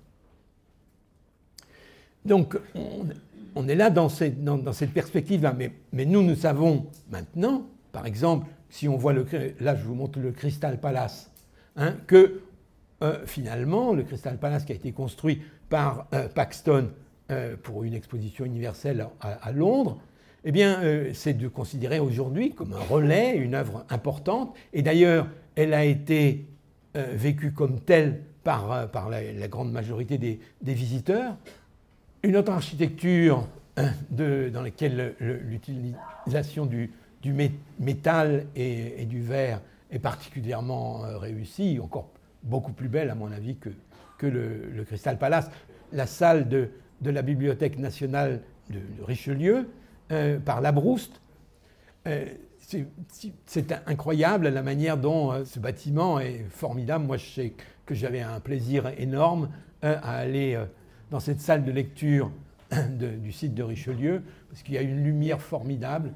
Donc 2.25 2.57
on, 3.55 3.67
est 3.67 3.75
là 3.75 3.89
dans 3.89 4.09
cette, 4.09 4.93
perspective-là, 4.93 5.55
mais, 5.93 6.05
nous, 6.05 6.21
nous 6.21 6.35
savons 6.35 6.88
maintenant, 7.09 7.65
par 7.91 8.05
exemple, 8.05 8.47
si 8.69 8.88
on 8.88 8.97
voit 8.97 9.13
le... 9.13 9.25
Là, 9.59 9.75
je 9.75 9.83
vous 9.83 9.95
montre 9.95 10.19
le 10.19 10.31
Crystal 10.31 10.79
Palace, 10.79 11.31
hein, 11.75 11.95
que 12.07 12.41
euh, 13.01 13.25
finalement, 13.25 13.93
le 13.93 14.03
Crystal 14.03 14.38
Palace 14.38 14.65
qui 14.65 14.73
a 14.73 14.75
été 14.75 14.91
construit 14.91 15.41
par 15.69 16.07
euh, 16.13 16.27
Paxton 16.27 16.89
euh, 17.31 17.55
pour 17.61 17.83
une 17.83 17.93
exposition 17.93 18.45
universelle 18.45 19.07
à, 19.21 19.51
Londres, 19.51 19.97
eh 20.43 20.51
bien, 20.51 20.81
c'est 21.13 21.33
de 21.33 21.49
considérer 21.49 21.99
aujourd'hui 21.99 22.53
comme 22.53 22.71
un 22.73 22.79
relais, 22.79 23.35
une 23.35 23.55
œuvre 23.55 23.85
importante. 23.89 24.55
Et 24.71 24.81
d'ailleurs, 24.81 25.27
elle 25.55 25.73
a 25.73 25.83
été 25.83 26.45
vécu 26.96 27.51
comme 27.51 27.79
tel 27.79 28.22
par, 28.43 28.72
euh, 28.72 28.88
par 28.88 29.10
la, 29.10 29.48
grande 29.48 29.72
majorité 29.72 30.17
des, 30.17 30.39
visiteurs. 30.74 31.36
Une 32.24 32.36
autre 32.36 32.51
architecture 32.51 33.48
hein, 33.77 33.91
dans 34.12 34.62
laquelle 34.62 35.15
l'utilisation 35.19 36.65
du, 36.65 36.91
du, 37.22 37.34
métal 37.79 38.46
et, 38.55 39.05
du 39.05 39.22
verre 39.22 39.62
est 39.91 40.00
particulièrement 40.00 41.05
euh, 41.05 41.17
réussie, 41.17 41.79
encore 41.81 42.10
beaucoup 42.43 42.72
plus 42.72 42.89
belle 42.89 43.10
à 43.10 43.15
mon 43.15 43.31
avis 43.31 43.55
que, 43.55 43.69
que 44.17 44.27
le, 44.27 44.84
Crystal 44.84 45.17
Palace. 45.17 45.50
La 45.91 46.08
salle 46.08 46.50
de, 46.50 46.69
de 47.01 47.10
la 47.10 47.22
Bibliothèque 47.22 47.77
nationale 47.77 48.41
de, 48.69 48.79
Richelieu, 49.03 49.69
par 50.43 50.60
Labrouste, 50.60 51.22
c'est 53.45 53.73
incroyable 53.88 54.47
la 54.49 54.61
manière 54.61 54.97
dont 54.97 55.31
euh, 55.31 55.45
ce 55.45 55.59
bâtiment 55.59 56.19
est 56.19 56.45
formidable. 56.49 57.05
Moi, 57.05 57.17
je 57.17 57.25
sais 57.25 57.53
que 57.85 57.95
j'avais 57.95 58.21
un 58.21 58.39
plaisir 58.39 58.91
énorme 58.97 59.49
euh, 59.83 59.97
à 60.01 60.17
aller 60.17 60.55
euh, 60.55 60.65
dans 61.11 61.19
cette 61.19 61.41
salle 61.41 61.63
de 61.65 61.71
lecture 61.71 62.31
du 62.71 63.31
site 63.31 63.55
de 63.55 63.63
Richelieu, 63.63 64.21
parce 64.49 64.61
qu'il 64.61 64.75
y 64.75 64.77
a 64.77 64.81
une 64.81 65.03
lumière 65.03 65.41
formidable. 65.41 66.11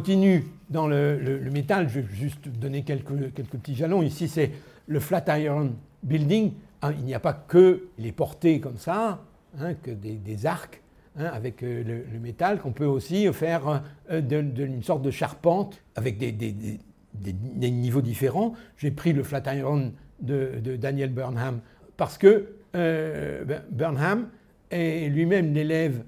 Continue 0.00 0.46
dans 0.70 0.88
le, 0.88 1.38
métal, 1.52 1.86
je 1.90 2.00
vais 2.00 2.06
juste 2.10 2.48
donner 2.48 2.84
quelques, 2.84 3.34
quelques 3.34 3.50
petits 3.50 3.74
jalons. 3.74 4.00
Ici, 4.00 4.28
c'est 4.28 4.50
le 4.86 4.98
Flatiron 4.98 5.74
Building. 6.02 6.52
Ah, 6.80 6.92
il 6.98 7.04
n'y 7.04 7.12
a 7.12 7.20
pas 7.20 7.34
que 7.34 7.88
les 7.98 8.10
portées 8.10 8.60
comme 8.60 8.78
ça, 8.78 9.22
hein, 9.60 9.74
que 9.74 9.90
des, 9.90 10.46
arcs 10.46 10.80
hein, 11.18 11.26
avec 11.34 11.62
euh, 11.62 12.04
le, 12.10 12.18
métal, 12.18 12.60
qu'on 12.60 12.72
peut 12.72 12.86
aussi 12.86 13.30
faire 13.34 13.82
euh, 14.10 14.22
une 14.22 14.82
sorte 14.82 15.02
de 15.02 15.10
charpente 15.10 15.82
avec 15.96 16.16
des, 16.16 16.80
niveaux 17.70 18.00
différents. 18.00 18.54
J'ai 18.78 18.92
pris 18.92 19.12
le 19.12 19.22
Flatiron 19.22 19.92
de, 20.22 20.52
de, 20.64 20.76
Daniel 20.76 21.10
Burnham 21.10 21.60
parce 21.98 22.16
que 22.16 22.54
euh, 22.74 23.44
ben, 23.44 23.60
Burnham 23.70 24.28
est 24.70 25.10
lui-même 25.10 25.52
l'élève, 25.52 26.04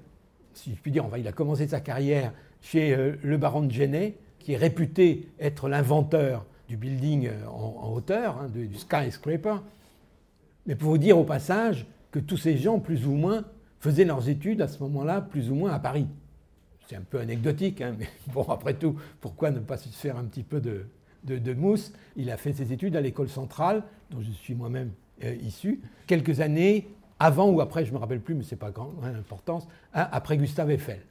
si 0.55 0.71
je 0.71 0.79
puis 0.81 0.89
dire, 0.89 1.05
il 1.15 1.27
a 1.27 1.31
commencé 1.31 1.67
sa 1.67 1.79
carrière 1.79 2.33
chez 2.63 2.95
euh, 2.95 3.15
le 3.21 3.37
baron 3.37 3.61
de 3.61 3.71
Genet, 3.71 4.17
qui 4.39 4.53
est 4.53 4.57
réputé 4.57 5.29
être 5.39 5.69
l'inventeur 5.69 6.45
du 6.67 6.77
building 6.77 7.27
euh, 7.27 7.47
en, 7.47 7.93
hauteur, 7.93 8.39
hein, 8.39 8.49
du 8.51 8.75
skyscraper. 8.75 9.57
Mais 10.65 10.75
pour 10.75 10.89
vous 10.89 10.97
dire 10.97 11.19
au 11.19 11.25
passage 11.25 11.85
que 12.09 12.19
tous 12.19 12.37
ces 12.37 12.57
gens, 12.57 12.79
plus 12.79 13.05
ou 13.05 13.11
moins, 13.11 13.43
faisaient 13.79 14.05
leurs 14.05 14.29
études 14.29 14.61
à 14.61 14.67
ce 14.67 14.81
moment-là, 14.83 15.21
plus 15.21 15.51
ou 15.51 15.55
moins 15.55 15.71
à 15.71 15.79
Paris. 15.79 16.07
C'est 16.87 16.95
un 16.95 17.01
peu 17.01 17.19
anecdotique, 17.19 17.81
hein, 17.81 17.95
mais 17.99 18.07
bon, 18.33 18.43
après 18.43 18.73
tout, 18.73 18.95
pourquoi 19.19 19.51
ne 19.51 19.59
pas 19.59 19.77
se 19.77 19.89
faire 19.89 20.17
un 20.17 20.23
petit 20.23 20.43
peu 20.43 20.61
de, 20.61 21.53
Mousse? 21.53 21.93
Il 22.15 22.31
a 22.31 22.37
fait 22.37 22.53
ses 22.53 22.71
études 22.71 22.95
à 22.95 23.01
l'école 23.01 23.29
centrale, 23.29 23.83
dont 24.09 24.21
je 24.21 24.31
suis 24.31 24.55
moi-même 24.55 24.91
euh, 25.23 25.35
issu, 25.35 25.81
quelques 26.07 26.39
années 26.39 26.87
avant 27.19 27.49
ou 27.49 27.61
après, 27.61 27.85
je 27.85 27.91
ne 27.91 27.95
me 27.95 27.99
rappelle 27.99 28.19
plus, 28.19 28.35
mais 28.35 28.43
ce 28.43 28.55
n'est 28.55 28.59
pas 28.59 28.71
grand 28.71 28.93
hein, 29.03 29.13
importance, 29.15 29.67
après 29.93 30.37
Gustave 30.37 30.71
Eiffel. 30.71 31.01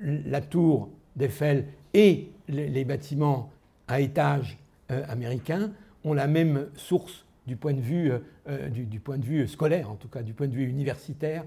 La 0.00 0.40
tour 0.40 0.90
d'Eiffel 1.16 1.66
et 1.94 2.30
les, 2.48 2.84
bâtiments 2.84 3.50
à 3.88 4.00
étage 4.00 4.58
euh, 4.90 5.04
américains 5.08 5.72
ont 6.04 6.14
la 6.14 6.26
même 6.26 6.68
source 6.74 7.24
du 7.46 7.56
point, 7.56 7.74
de 7.74 7.80
vue, 7.80 8.12
euh, 8.48 8.68
du, 8.68 9.00
point 9.00 9.18
de 9.18 9.24
vue 9.24 9.46
scolaire, 9.46 9.90
en 9.90 9.96
tout 9.96 10.08
cas 10.08 10.22
du 10.22 10.32
point 10.32 10.48
de 10.48 10.54
vue 10.54 10.68
universitaire, 10.68 11.44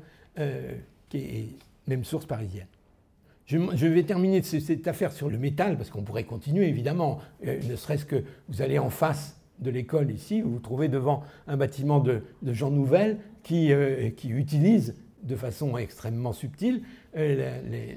qui 1.09 1.17
est 1.17 1.47
même 1.87 2.03
source 2.03 2.25
parisienne. 2.25 2.67
Je, 3.45 3.87
vais 3.87 4.03
terminer 4.03 4.41
cette 4.41 4.87
affaire 4.87 5.13
sur 5.13 5.29
le 5.29 5.37
métal, 5.37 5.77
parce 5.77 5.89
qu'on 5.89 6.03
pourrait 6.03 6.25
continuer 6.25 6.67
évidemment, 6.67 7.19
ne 7.41 7.75
serait-ce 7.75 8.05
que 8.05 8.23
vous 8.49 8.61
allez 8.61 8.79
en 8.79 8.89
face 8.89 9.39
de 9.59 9.69
l'école 9.69 10.11
ici, 10.11 10.41
vous 10.41 10.53
vous 10.53 10.59
trouvez 10.59 10.87
devant 10.87 11.23
un 11.47 11.57
bâtiment 11.57 11.99
de, 11.99 12.21
de 12.41 12.53
Jean 12.53 12.71
Nouvel 12.71 13.17
qui, 13.43 13.71
euh, 13.71 14.09
qui, 14.09 14.29
utilise 14.29 14.95
de 15.23 15.35
façon 15.35 15.77
extrêmement 15.77 16.33
subtile 16.33 16.81
euh, 17.17 17.93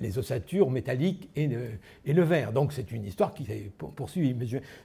les, 0.00 0.18
ossatures 0.18 0.70
métalliques 0.70 1.30
et 1.36 1.48
le, 1.48 2.22
verre. 2.22 2.52
Donc 2.52 2.72
c'est 2.72 2.92
une 2.92 3.04
histoire 3.04 3.32
qui 3.32 3.44
s'est 3.44 3.70
poursuivie. 3.96 4.34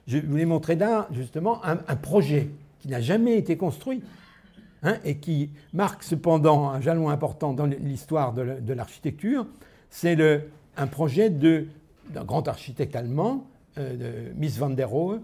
Je, 0.06 0.18
voulais 0.18 0.46
montrer 0.46 0.76
là 0.76 1.08
justement 1.12 1.64
un, 1.64 1.76
projet 1.96 2.48
qui 2.78 2.88
n'a 2.88 3.00
jamais 3.00 3.36
été 3.36 3.56
construit 3.56 4.02
hein, 4.82 4.96
et 5.04 5.18
qui 5.18 5.50
marque 5.72 6.02
cependant 6.02 6.70
un 6.70 6.80
jalon 6.80 7.10
important 7.10 7.52
dans 7.52 7.66
l'histoire 7.66 8.32
de 8.32 8.72
l'architecture. 8.72 9.46
C'est 9.90 10.16
un 10.76 10.86
projet 10.86 11.28
d'un 11.30 12.24
grand 12.24 12.48
architecte 12.48 12.96
allemand, 12.96 13.46
euh, 13.76 14.30
de 14.30 14.34
Miss 14.34 14.56
van 14.56 14.70
der 14.70 14.88
Rohe, 14.88 15.20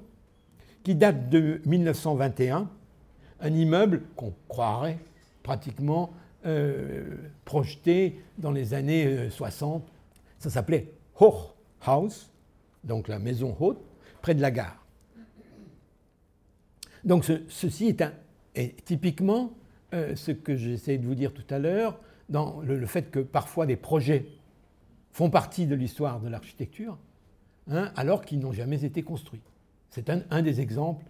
qui 0.83 0.95
date 0.95 1.31
de 1.31 1.63
1921, 1.65 2.69
un 3.41 3.53
immeuble 3.55 4.03
qu'on 4.17 4.35
croirait 4.49 4.99
pratiquement 5.43 6.11
euh, 6.47 7.17
projeté 7.45 8.21
dans 8.39 8.51
les 8.51 8.75
années 8.75 9.31
60. 9.31 9.83
Euh, 9.83 9.87
Ça 10.39 10.51
s'appelait 10.51 10.93
Hochhaus, 11.19 12.31
donc 12.85 13.09
la 13.09 13.19
maison 13.19 13.57
haute, 13.61 13.81
près 14.21 14.35
de 14.35 14.43
la 14.43 14.51
gare. 14.51 14.85
Donc 17.05 17.25
ceci 17.49 17.97
est, 18.55 18.85
typiquement 18.85 19.53
euh, 19.93 20.17
ce 20.17 20.33
que 20.33 20.57
j'essayais 20.57 20.99
de 20.99 21.07
vous 21.07 21.15
dire 21.15 21.33
tout 21.33 21.45
à 21.51 21.59
l'heure, 21.59 21.99
dans 22.29 22.61
le, 22.63 22.87
fait 22.87 23.11
que 23.11 23.21
parfois 23.21 23.67
des 23.67 23.77
projets 23.77 24.27
font 25.13 25.31
partie 25.31 25.67
de 25.67 25.75
l'histoire 25.75 26.21
de 26.21 26.29
l'architecture, 26.29 26.99
hein, 27.71 27.93
alors 27.97 28.23
qu'ils 28.23 28.41
n'ont 28.41 28.53
jamais 28.53 28.85
été 28.85 29.03
construits. 29.03 29.43
C'est 29.91 30.11
un, 30.11 30.43
des 30.43 30.61
exemples 30.61 31.05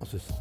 en 0.00 0.04
ce 0.04 0.18
sens. 0.18 0.38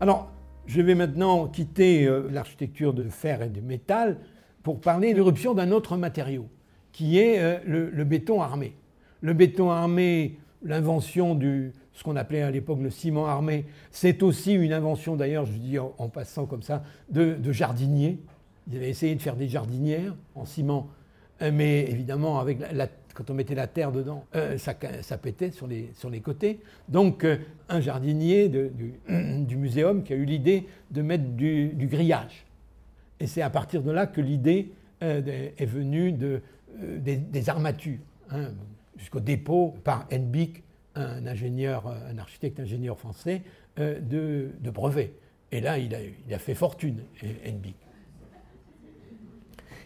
Alors, 0.00 0.30
je 0.66 0.82
vais 0.82 0.94
maintenant 0.94 1.46
quitter 1.46 2.06
euh, 2.06 2.28
l'architecture 2.30 2.92
de 2.92 3.04
fer 3.04 3.42
et 3.42 3.48
de 3.48 3.60
métal 3.60 4.18
pour 4.62 4.80
parler 4.80 5.12
de 5.12 5.16
l'éruption 5.16 5.54
d'un 5.54 5.70
autre 5.70 5.96
matériau, 5.96 6.46
qui 6.92 7.18
est 7.18 7.38
euh, 7.38 7.58
le, 7.64 8.04
béton 8.04 8.42
armé. 8.42 8.74
Le 9.22 9.32
béton 9.32 9.70
armé, 9.70 10.38
l'invention 10.62 11.34
du 11.34 11.72
ce 11.94 12.04
qu'on 12.04 12.16
appelait 12.16 12.42
à 12.42 12.50
l'époque 12.50 12.80
le 12.82 12.90
ciment 12.90 13.26
armé. 13.26 13.64
C'est 13.90 14.22
aussi 14.22 14.52
une 14.52 14.74
invention, 14.74 15.16
d'ailleurs, 15.16 15.46
je 15.46 15.52
dis 15.52 15.78
en, 15.78 16.08
passant 16.10 16.44
comme 16.44 16.60
ça, 16.60 16.82
de, 17.08 17.38
jardiniers. 17.52 18.18
Ils 18.68 18.76
avaient 18.76 18.90
essayé 18.90 19.14
de 19.14 19.22
faire 19.22 19.36
des 19.36 19.48
jardinières 19.48 20.14
en 20.34 20.44
ciment, 20.44 20.88
euh, 21.40 21.50
mais 21.54 21.90
évidemment, 21.90 22.38
avec 22.38 22.58
quand 23.16 23.30
on 23.30 23.34
mettait 23.34 23.54
la 23.54 23.66
terre 23.66 23.92
dedans, 23.92 24.24
euh, 24.34 24.58
ça, 24.58 24.74
pétait 24.74 25.50
sur 25.50 25.66
les, 25.66 26.20
côtés. 26.20 26.60
Donc, 26.88 27.24
euh, 27.24 27.38
un 27.68 27.80
jardinier 27.80 28.48
du, 29.08 29.56
muséum 29.56 30.02
qui 30.02 30.12
a 30.12 30.16
eu 30.16 30.24
l'idée 30.24 30.66
de 30.90 31.02
mettre 31.02 31.24
du, 31.24 31.72
grillage. 31.90 32.44
Et 33.18 33.26
c'est 33.26 33.42
à 33.42 33.50
partir 33.50 33.82
de 33.82 33.90
là 33.90 34.06
que 34.06 34.20
l'idée 34.20 34.72
est 35.00 35.66
venue 35.66 36.12
de, 36.12 36.40
des, 36.98 37.48
armatures, 37.48 37.98
hein, 38.30 38.50
jusqu'au 38.96 39.20
dépôt 39.20 39.74
par 39.84 40.06
Henbick 40.12 40.62
un 40.96 41.26
un 41.26 42.18
architecte 42.18 42.60
ingénieur 42.60 42.98
français 42.98 43.42
euh, 43.78 44.00
de, 44.00 44.50
de 44.60 44.70
brevet. 44.70 45.12
Et 45.52 45.60
là, 45.60 45.78
il 45.78 45.94
a, 45.94 46.38
fait 46.38 46.54
fortune, 46.54 47.02
Henbick. 47.46 47.76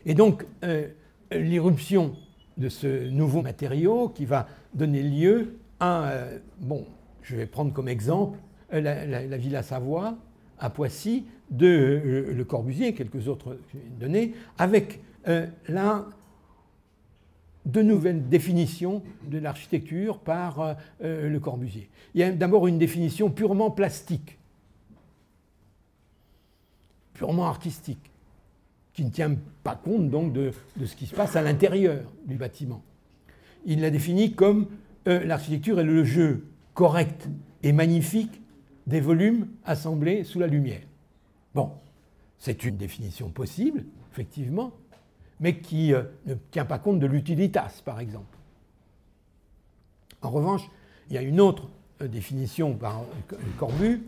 Et 0.06 0.14
donc, 0.14 0.46
euh, 0.64 0.88
l'irruption 1.32 2.16
de 2.60 2.68
ce 2.68 3.08
nouveau 3.08 3.42
matériau 3.42 4.08
qui 4.08 4.24
va 4.24 4.46
donner 4.74 5.02
lieu 5.02 5.56
à, 5.80 6.10
euh, 6.10 6.38
bon, 6.60 6.86
je 7.22 7.34
vais 7.34 7.46
prendre 7.46 7.72
comme 7.72 7.88
exemple 7.88 8.38
la, 8.70 9.36
Villa 9.36 9.64
Savoie 9.64 10.16
à 10.58 10.70
Poissy 10.70 11.24
de 11.50 12.28
Le 12.32 12.44
Corbusier 12.44 12.88
et 12.88 12.94
quelques 12.94 13.26
autres 13.26 13.58
données, 13.98 14.34
avec 14.58 15.00
là 15.66 16.06
de 17.66 17.82
nouvelles 17.82 18.28
définitions 18.28 19.02
de 19.24 19.38
l'architecture 19.38 20.18
par 20.18 20.60
euh, 20.60 20.74
euh, 21.02 21.28
Le 21.28 21.40
Corbusier. 21.40 21.88
Il 22.14 22.20
y 22.20 22.24
a 22.24 22.32
d'abord 22.32 22.66
une 22.66 22.78
définition 22.78 23.30
purement 23.30 23.70
plastique, 23.70 24.38
purement 27.12 27.46
artistique, 27.46 28.10
qui 28.92 29.04
ne 29.04 29.10
tient 29.10 29.36
pas 29.62 29.76
compte 29.76 30.10
donc 30.10 30.32
de, 30.32 30.52
ce 30.84 30.96
qui 30.96 31.06
se 31.06 31.14
passe 31.14 31.36
à 31.36 31.42
l'intérieur 31.42 32.02
du 32.26 32.36
bâtiment. 32.36 32.82
Il 33.64 33.80
la 33.80 33.90
définit 33.90 34.34
comme 34.34 34.66
euh, 35.06 35.24
l'architecture 35.24 35.80
est 35.80 35.84
le 35.84 36.04
jeu 36.04 36.46
correct 36.74 37.28
et 37.62 37.72
magnifique 37.72 38.40
des 38.86 39.00
volumes 39.00 39.48
assemblés 39.64 40.24
sous 40.24 40.40
la 40.40 40.46
lumière. 40.46 40.82
Bon, 41.54 41.72
c'est 42.38 42.64
une 42.64 42.76
définition 42.76 43.28
possible, 43.28 43.84
effectivement, 44.12 44.72
mais 45.40 45.58
qui 45.58 45.92
euh, 45.92 46.02
ne 46.26 46.34
tient 46.50 46.64
pas 46.64 46.78
compte 46.78 46.98
de 46.98 47.06
l'utilitas, 47.06 47.82
par 47.84 48.00
exemple. 48.00 48.38
En 50.22 50.30
revanche, 50.30 50.68
il 51.08 51.14
y 51.14 51.18
a 51.18 51.22
une 51.22 51.40
autre 51.40 51.68
euh, 52.02 52.08
définition 52.08 52.74
par 52.74 53.04
Corbu 53.58 54.02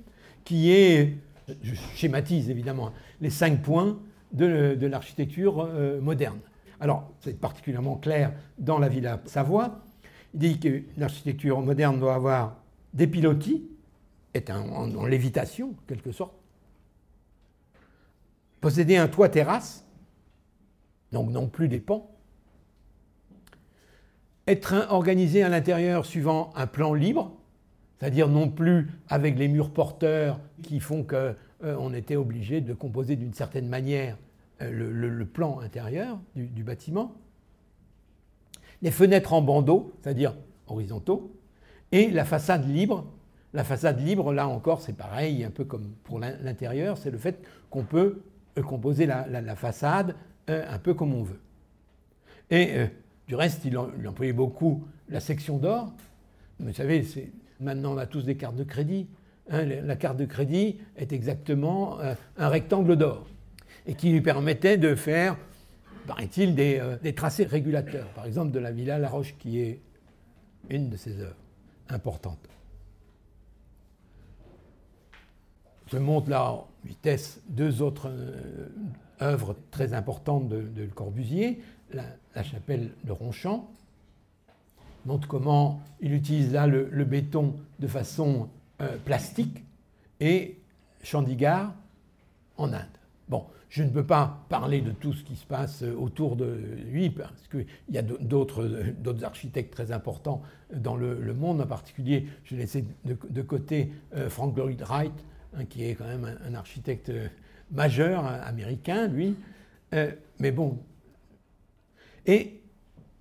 qui 0.44 0.72
est, 0.72 1.16
je 1.62 1.74
schématise 1.94 2.50
évidemment, 2.50 2.92
les 3.20 3.30
cinq 3.30 3.62
points 3.62 3.98
de, 4.32 4.86
l'architecture 4.86 5.68
moderne. 6.00 6.38
Alors, 6.80 7.12
c'est 7.20 7.38
particulièrement 7.38 7.96
clair 7.96 8.32
dans 8.58 8.78
la 8.78 8.88
Villa 8.88 9.20
Savoie. 9.26 9.80
Il 10.34 10.40
dit 10.40 10.58
que 10.58 10.82
l'architecture 10.96 11.60
moderne 11.60 12.00
doit 12.00 12.14
avoir 12.14 12.56
des 12.94 13.06
pilotis, 13.06 13.68
est 14.34 14.50
en 14.50 15.06
lévitation, 15.06 15.70
en 15.70 15.86
quelque 15.86 16.12
sorte, 16.12 16.34
posséder 18.62 18.96
un 18.96 19.08
toit 19.08 19.28
terrasse, 19.28 19.84
donc 21.10 21.30
non 21.30 21.48
plus 21.48 21.68
des 21.68 21.80
pans. 21.80 22.10
Être 24.46 24.86
organisé 24.88 25.42
à 25.42 25.48
l'intérieur 25.48 26.06
suivant 26.06 26.50
un 26.56 26.66
plan 26.66 26.94
libre, 26.94 27.36
c'est-à-dire 27.98 28.28
non 28.28 28.48
plus 28.48 28.88
avec 29.08 29.38
les 29.38 29.48
murs 29.48 29.72
porteurs 29.72 30.40
qui 30.62 30.80
font 30.80 31.04
qu'on 31.04 31.34
euh, 31.64 31.92
était 31.92 32.16
obligé 32.16 32.60
de 32.60 32.74
composer 32.74 33.14
d'une 33.16 33.34
certaine 33.34 33.68
manière 33.68 34.16
euh, 34.60 34.70
le, 34.72 35.26
plan 35.26 35.60
intérieur 35.60 36.18
du, 36.34 36.64
bâtiment. 36.64 37.14
Les 38.82 38.90
fenêtres 38.90 39.32
en 39.32 39.42
bandeau, 39.42 39.92
c'est-à-dire 40.00 40.34
horizontaux, 40.66 41.32
et 41.92 42.10
la 42.10 42.24
façade 42.24 42.68
libre, 42.68 43.06
La 43.54 43.64
façade 43.64 44.00
libre, 44.00 44.32
là 44.32 44.48
encore, 44.48 44.80
c'est 44.80 44.96
pareil, 44.96 45.44
un 45.44 45.50
peu 45.50 45.64
comme 45.64 45.92
pour 46.04 46.18
l'intérieur, 46.18 46.96
c'est 46.96 47.10
le 47.10 47.18
fait 47.18 47.44
qu'on 47.70 47.84
peut 47.84 48.22
euh, 48.58 48.62
composer 48.62 49.06
la, 49.06 49.56
façade 49.56 50.16
un 50.48 50.78
peu 50.78 50.94
comme 50.94 51.14
on 51.14 51.22
veut. 51.22 51.40
Et 52.50 52.86
du 53.28 53.36
reste, 53.36 53.64
il, 53.64 53.78
employait 53.78 54.32
beaucoup 54.32 54.84
la 55.08 55.20
section 55.20 55.58
d'or. 55.58 55.92
Vous 56.58 56.72
savez, 56.72 57.06
maintenant 57.60 57.94
on 57.94 57.98
a 57.98 58.06
tous 58.06 58.24
des 58.24 58.36
cartes 58.36 58.56
de 58.56 58.64
crédit. 58.64 59.06
Hein. 59.50 59.64
la 59.64 59.96
carte 59.96 60.16
de 60.16 60.24
crédit 60.24 60.78
est 60.96 61.12
exactement 61.12 61.98
un 62.36 62.48
rectangle 62.48 62.96
d'or 62.96 63.26
et 63.86 63.94
qui 63.94 64.10
lui 64.10 64.20
permettait 64.20 64.78
de 64.78 64.94
faire, 64.94 65.36
paraît-il, 66.06 66.54
des, 66.54 66.80
des, 67.02 67.14
tracés 67.14 67.44
régulateurs. 67.44 68.08
Par 68.10 68.26
exemple, 68.26 68.52
de 68.52 68.60
la 68.60 68.70
Villa 68.70 68.98
La 68.98 69.08
Roche, 69.08 69.34
qui 69.38 69.60
est 69.60 69.80
une 70.70 70.88
de 70.88 70.96
ses 70.96 71.20
œuvres 71.20 71.36
importantes. 71.88 72.48
Je 75.92 75.98
montre 75.98 76.30
là 76.30 76.50
en 76.52 76.68
vitesse 76.84 77.42
deux 77.48 77.82
autres 77.82 78.08
euh, 78.08 78.68
œuvres 79.20 79.54
très 79.70 79.92
importantes 79.92 80.48
de, 80.48 80.62
de 80.62 80.86
Corbusier. 80.86 81.60
La, 81.92 82.42
chapelle 82.42 82.92
de 83.04 83.12
Ronchamp 83.12 83.68
montre 85.04 85.28
comment 85.28 85.82
il 86.00 86.14
utilise 86.14 86.50
là 86.50 86.66
le, 86.66 87.04
béton 87.04 87.56
de 87.78 87.86
façon 87.86 88.48
euh, 88.82 88.96
plastique 89.04 89.64
et 90.20 90.58
Chandigarh 91.02 91.72
en 92.56 92.72
Inde. 92.72 92.86
Bon, 93.28 93.46
je 93.68 93.82
ne 93.82 93.88
peux 93.88 94.04
pas 94.04 94.44
parler 94.48 94.80
de 94.80 94.90
tout 94.90 95.12
ce 95.12 95.24
qui 95.24 95.36
se 95.36 95.46
passe 95.46 95.82
autour 95.82 96.36
de 96.36 96.58
lui, 96.86 97.08
parce 97.10 97.48
qu'il 97.50 97.66
y 97.90 97.98
a 97.98 98.02
d'autres 98.02 99.24
architectes 99.24 99.72
très 99.72 99.90
importants 99.90 100.42
dans 100.74 100.96
le, 100.96 101.32
monde. 101.32 101.60
En 101.60 101.66
particulier, 101.66 102.26
je 102.44 102.54
vais 102.54 102.62
laisser 102.62 102.84
de, 103.04 103.42
côté 103.42 103.90
euh, 104.14 104.28
Frank 104.28 104.56
Lloyd 104.56 104.82
Wright, 104.82 105.24
Hein, 105.54 105.66
qui 105.66 105.84
est 105.84 105.94
quand 105.94 106.06
même 106.06 106.38
un, 106.46 106.54
architecte 106.54 107.10
euh, 107.10 107.28
majeur 107.70 108.24
américain, 108.24 109.06
lui. 109.06 109.36
Euh, 109.92 110.10
mais 110.38 110.50
bon. 110.50 110.78
Et 112.24 112.62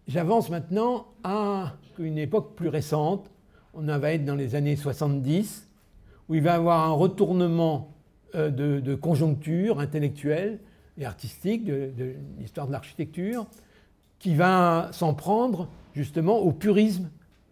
j'avance 0.08 0.50
maintenant 0.50 1.08
à 1.26 1.74
une 2.00 2.17
époque 2.17 2.56
plus 2.56 2.69
récente. 2.69 3.30
On 3.74 3.84
va 3.84 4.14
être 4.14 4.26
dans 4.26 4.36
les 4.36 4.56
années 4.56 4.76
70, 4.76 5.68
où 6.28 6.36
il 6.36 6.42
va 6.42 6.56
avoir 6.56 6.88
un 6.88 6.92
retournement 6.92 7.94
euh, 8.36 8.50
de, 8.50 8.96
conjoncture 8.96 9.80
intellectuelle 9.80 10.60
et 10.98 11.06
artistique 11.06 11.64
de, 11.64 11.92
l'histoire 12.38 12.68
de 12.68 12.74
l'architecture, 12.74 13.48
qui 14.20 14.36
va 14.36 14.90
s'en 14.92 15.14
prendre 15.14 15.70
justement 15.94 16.40
au 16.40 16.52
purisme 16.52 17.10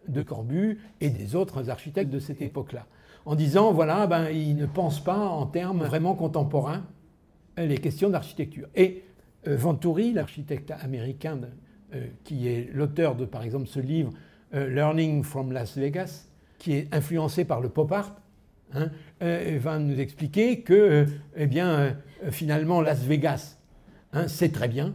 de 0.08 0.22
Corbu 0.22 0.78
et 1.00 1.10
des 1.10 1.36
autres 1.36 1.70
architectes 1.70 2.10
de 2.10 2.18
cette 2.18 2.42
époque-là 2.42 2.86
en 3.24 3.34
disant, 3.34 3.72
voilà, 3.72 4.06
ben, 4.06 4.28
ils 4.30 4.56
ne 4.56 4.66
pensent 4.66 5.02
pas 5.02 5.18
en 5.18 5.46
termes 5.46 5.82
vraiment 5.82 6.14
contemporains 6.14 6.84
les 7.56 7.78
questions 7.78 8.08
d'architecture. 8.10 8.68
Et 8.74 9.04
euh, 9.46 9.56
Venturi, 9.56 10.12
l'architecte 10.12 10.70
américain 10.70 11.38
euh, 11.94 12.06
qui 12.24 12.48
est 12.48 12.70
l'auteur 12.72 13.16
de, 13.16 13.24
par 13.24 13.42
exemple, 13.42 13.66
ce 13.66 13.80
livre 13.80 14.12
Learning 14.52 15.22
from 15.22 15.52
Las 15.52 15.76
Vegas, 15.76 16.26
qui 16.58 16.72
est 16.72 16.94
influencé 16.94 17.44
par 17.44 17.60
le 17.60 17.68
pop 17.68 17.90
art, 17.92 18.16
hein, 18.74 18.90
va 19.20 19.78
nous 19.78 19.98
expliquer 19.98 20.60
que, 20.60 21.06
eh 21.36 21.46
bien, 21.46 21.96
finalement, 22.30 22.80
Las 22.80 23.02
Vegas, 23.04 23.58
hein, 24.12 24.26
c'est 24.28 24.52
très 24.52 24.68
bien, 24.68 24.94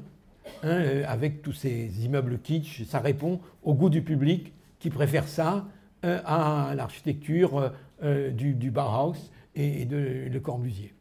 hein, 0.63 1.04
avec 1.08 1.41
tous 1.41 1.54
ces 1.54 2.06
immeubles 2.06 2.39
kitsch, 2.39 2.84
ça 2.84 3.00
répond 3.00 3.39
au 3.63 3.74
goût 3.74 3.89
du 3.89 4.02
public 4.02 4.54
qui 4.80 4.89
préfère 4.89 5.28
ça 5.28 5.68
à 6.04 6.74
l'architecture 6.76 7.72
euh, 8.04 8.30
du, 8.32 8.72
Bauhaus 8.72 9.32
et, 9.56 9.86
de, 9.86 10.28
Le 10.30 10.39
Corbusier. 10.41 10.94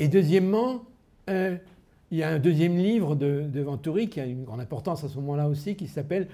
Et 0.00 0.08
deuxièmement, 0.08 0.84
euh, 1.30 1.56
il 2.10 2.18
y 2.18 2.22
a 2.22 2.28
un 2.28 2.38
deuxième 2.38 2.76
livre 2.76 3.14
de, 3.14 3.60
Venturi 3.60 4.08
qui 4.08 4.20
a 4.20 4.26
une 4.26 4.44
grande 4.44 4.60
importance 4.60 5.04
à 5.04 5.08
ce 5.08 5.16
moment-là 5.16 5.48
aussi, 5.48 5.76
qui 5.76 5.88
s'appelle 5.88 6.28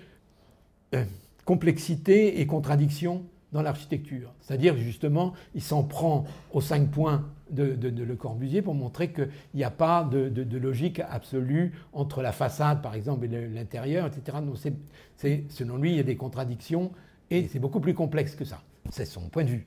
euh, 0.94 1.04
Complexité 1.44 2.40
et 2.40 2.46
contradiction 2.46 3.24
dans 3.52 3.62
l'architecture. 3.62 4.32
C'est-à-dire, 4.40 4.76
justement, 4.76 5.32
il 5.54 5.62
s'en 5.62 5.82
prend 5.82 6.24
aux 6.52 6.60
cinq 6.60 6.90
points 6.90 7.26
de, 7.50 7.76
Le 7.82 8.14
Corbusier 8.14 8.62
pour 8.62 8.74
montrer 8.74 9.10
qu'il 9.10 9.30
n'y 9.54 9.64
a 9.64 9.70
pas 9.70 10.04
de, 10.04 10.58
logique 10.58 11.00
absolue 11.00 11.72
entre 11.92 12.22
la 12.22 12.32
façade, 12.32 12.82
par 12.82 12.94
exemple, 12.94 13.24
et 13.24 13.48
l'intérieur, 13.48 14.06
etc. 14.06 14.38
Donc, 14.44 14.56
selon 15.48 15.76
lui, 15.76 15.90
il 15.92 15.96
y 15.96 16.00
a 16.00 16.04
des 16.04 16.16
contradictions 16.16 16.92
et 17.30 17.48
c'est 17.48 17.58
beaucoup 17.58 17.80
plus 17.80 17.94
complexe 17.94 18.34
que 18.34 18.44
ça. 18.44 18.60
C'est 18.90 19.04
son 19.04 19.22
point 19.22 19.44
de 19.44 19.50
vue. 19.50 19.66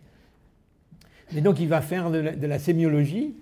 Mais 1.34 1.42
donc 1.42 1.60
il 1.60 1.68
va 1.68 1.82
faire 1.82 2.12
de 2.12 2.20
la, 2.20 2.60
sémiologie, 2.60 3.36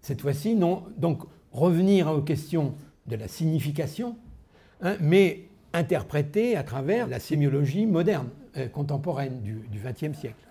cette 0.00 0.20
fois-ci, 0.20 0.56
donc 0.56 1.22
revenir 1.52 2.08
aux 2.08 2.22
questions 2.22 2.74
de 3.06 3.16
la 3.16 3.28
signification, 3.28 4.16
hein, 4.82 4.96
mais 5.00 5.44
interpréter 5.72 6.56
à 6.56 6.62
travers 6.62 7.06
la 7.08 7.20
sémiologie 7.20 7.86
moderne, 7.86 8.28
euh, 8.56 8.68
contemporaine 8.68 9.40
du 9.42 9.78
XXe 9.78 10.18
siècle. 10.18 10.46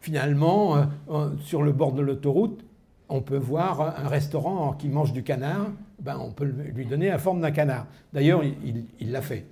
Finalement, 0.00 0.76
euh, 0.76 0.84
euh, 1.10 1.30
sur 1.42 1.62
le 1.62 1.72
bord 1.72 1.92
de 1.92 2.00
l'autoroute, 2.00 2.64
on 3.08 3.20
peut 3.20 3.36
voir 3.36 3.98
un 3.98 4.08
restaurant 4.08 4.72
qui 4.72 4.88
mange 4.88 5.12
du 5.12 5.22
canard, 5.22 5.70
ben, 6.00 6.18
on 6.18 6.30
peut 6.30 6.44
lui 6.44 6.86
donner 6.86 7.08
la 7.08 7.18
forme 7.18 7.40
d'un 7.40 7.50
canard. 7.50 7.86
D'ailleurs, 8.12 8.42
il 8.44 9.10
l'a 9.10 9.20
fait. 9.20 9.44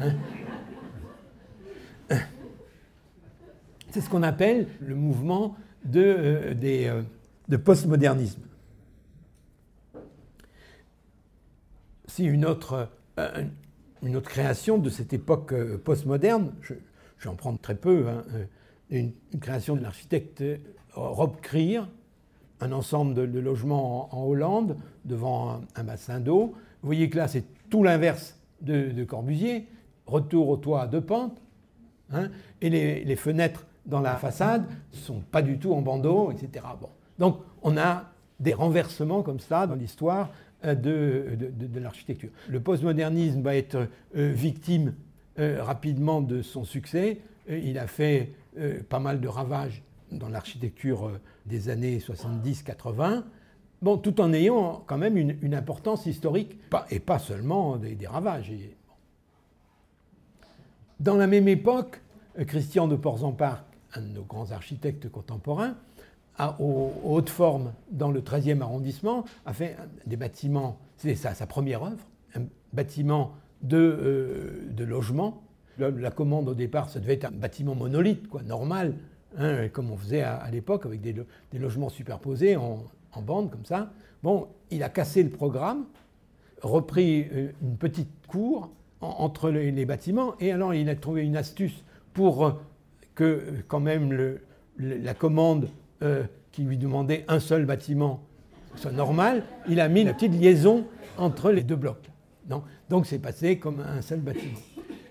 Hein. 0.00 0.12
C'est 3.90 4.00
ce 4.00 4.08
qu'on 4.08 4.22
appelle 4.22 4.68
le 4.80 4.94
mouvement 4.94 5.56
de, 5.84 6.56
de 7.48 7.56
postmodernisme. 7.56 8.40
Si 12.14 12.24
une 12.26 12.46
autre, 12.46 12.90
euh, 13.18 13.42
une 14.04 14.14
autre 14.14 14.30
création 14.30 14.78
de 14.78 14.88
cette 14.88 15.12
époque 15.12 15.52
postmoderne, 15.82 16.52
j'en 17.18 17.34
prends 17.34 17.56
très 17.56 17.74
peu, 17.74 18.06
hein, 18.08 18.22
une, 18.88 19.10
création 19.40 19.74
de 19.74 19.82
l'architecte 19.82 20.44
Rob 20.92 21.40
Krier, 21.40 21.80
un 22.60 22.70
ensemble 22.70 23.14
de, 23.14 23.40
logements 23.40 24.14
en, 24.14 24.28
Hollande 24.28 24.76
devant 25.04 25.60
un, 25.74 25.82
bassin 25.82 26.20
d'eau. 26.20 26.54
Vous 26.82 26.86
voyez 26.86 27.10
que 27.10 27.16
là, 27.16 27.26
c'est 27.26 27.46
tout 27.68 27.82
l'inverse 27.82 28.38
de, 28.60 29.02
Corbusier, 29.02 29.66
retour 30.06 30.50
au 30.50 30.56
toit 30.56 30.82
à 30.82 30.86
deux 30.86 31.00
pentes, 31.00 31.42
hein, 32.12 32.30
et 32.60 32.70
les, 32.70 33.16
fenêtres 33.16 33.66
dans 33.86 34.00
la 34.00 34.14
façade 34.18 34.64
ne 34.92 34.96
sont 34.96 35.20
pas 35.32 35.42
du 35.42 35.58
tout 35.58 35.74
en 35.74 35.82
bandeau, 35.82 36.30
etc. 36.30 36.64
Donc 37.18 37.40
on 37.64 37.76
a 37.76 38.04
des 38.38 38.54
renversements 38.54 39.24
comme 39.24 39.40
ça 39.40 39.66
dans 39.66 39.74
l'histoire 39.74 40.30
euh, 40.64 40.74
de, 40.74 41.80
l'architecture. 41.80 42.30
Le 42.48 42.60
postmodernisme 42.60 43.42
va 43.42 43.54
être 43.54 43.88
euh, 44.16 44.32
victime 44.32 44.94
euh, 45.38 45.62
rapidement 45.62 46.22
de 46.22 46.42
son 46.42 46.64
succès. 46.64 47.18
il 47.48 47.78
a 47.78 47.86
fait 47.86 48.30
pas 48.88 49.00
mal 49.00 49.20
de 49.20 49.26
ravages 49.26 49.82
dans 50.12 50.28
l'architecture 50.28 51.18
des 51.44 51.68
années 51.68 51.98
70-80, 51.98 53.24
bon, 53.82 53.98
tout 53.98 54.20
en 54.20 54.32
ayant 54.32 54.84
quand 54.86 54.96
même 54.96 55.16
une, 55.16 55.54
importance 55.54 56.06
historique, 56.06 56.56
et 56.88 57.00
pas 57.00 57.18
seulement 57.18 57.76
des, 57.76 57.96
des 57.96 58.06
ravages. 58.06 58.52
Dans 61.00 61.16
la 61.16 61.26
même 61.26 61.48
époque, 61.48 62.00
Christian 62.46 62.86
de 62.86 62.94
Porzenparc 62.94 63.64
un 63.96 64.02
de 64.02 64.08
nos 64.08 64.22
grands 64.22 64.50
architectes 64.52 65.08
contemporains, 65.08 65.76
aux, 66.58 66.92
hautes 67.04 67.30
formes 67.30 67.72
dans 67.90 68.10
le 68.10 68.20
13e 68.20 68.60
arrondissement, 68.60 69.24
a 69.46 69.52
fait 69.52 69.76
des 70.06 70.16
bâtiments, 70.16 70.78
c'est 70.96 71.14
sa, 71.14 71.46
première 71.46 71.82
œuvre, 71.82 72.04
un 72.34 72.42
bâtiment 72.72 73.32
de, 73.62 73.78
euh, 73.78 74.68
de 74.70 74.84
logement. 74.84 75.42
La, 75.78 76.10
commande 76.10 76.48
au 76.48 76.54
départ, 76.54 76.88
ça 76.88 77.00
devait 77.00 77.14
être 77.14 77.24
un 77.24 77.32
bâtiment 77.32 77.74
monolithe, 77.74 78.28
quoi, 78.28 78.42
normal, 78.42 78.94
hein, 79.36 79.68
comme 79.68 79.90
on 79.90 79.96
faisait 79.96 80.22
à, 80.22 80.48
l'époque 80.52 80.86
avec 80.86 81.00
des, 81.00 81.12
des, 81.12 81.58
logements 81.58 81.88
superposés 81.88 82.56
en, 82.56 82.84
en 83.12 83.22
bande 83.22 83.50
comme 83.50 83.64
ça. 83.64 83.90
Bon, 84.22 84.48
il 84.70 84.82
a 84.84 84.88
cassé 84.88 85.22
le 85.22 85.30
programme, 85.30 85.84
repris 86.62 87.26
euh, 87.32 87.52
une 87.62 87.76
petite 87.76 88.10
cour 88.26 88.70
entre 89.00 89.50
les, 89.50 89.84
bâtiments, 89.84 90.34
et 90.40 90.50
alors 90.50 90.72
il 90.74 90.88
a 90.88 90.94
trouvé 90.96 91.24
une 91.24 91.36
astuce 91.36 91.84
pour 92.14 92.46
euh, 92.46 92.52
que 93.14 93.42
quand 93.68 93.80
même 93.80 94.38
la 94.78 95.14
commande 95.14 95.68
euh, 96.04 96.24
qui 96.52 96.62
lui 96.62 96.78
demandait 96.78 97.24
un 97.26 97.40
seul 97.40 97.66
bâtiment 97.66 98.20
soit 98.76 98.92
normale, 98.92 99.42
il 99.68 99.80
a 99.80 99.88
mis 99.88 100.04
la 100.04 100.14
petite 100.14 100.34
liaison 100.34 100.86
entre 101.18 101.50
les 101.50 101.62
deux 101.62 101.76
blocs. 101.76 102.10
Donc 102.88 103.06
c'est 103.06 103.18
passé 103.18 103.58
comme 103.58 103.80
un 103.80 104.02
seul 104.02 104.20
bâtiment. 104.20 104.58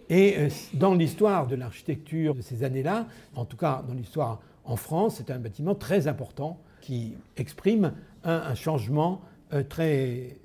Et 0.09 0.35
euh, 0.37 0.49
dans 0.73 0.93
l'histoire 0.93 1.47
de 1.47 1.55
l'architecture 1.55 2.35
de 2.35 2.41
ces 2.41 2.63
années-là, 2.63 3.07
en 3.35 3.45
tout 3.45 3.57
cas 3.57 3.83
dans 3.87 3.93
l'histoire 3.93 4.39
en 4.63 4.75
France, 4.75 5.15
c'est 5.17 5.31
un 5.31 5.39
bâtiment 5.39 5.75
très 5.75 6.07
important 6.07 6.59
qui 6.79 7.15
exprime 7.35 7.93
un, 8.23 8.55
changement 8.55 9.21
euh, 9.53 9.63
très, 9.63 10.37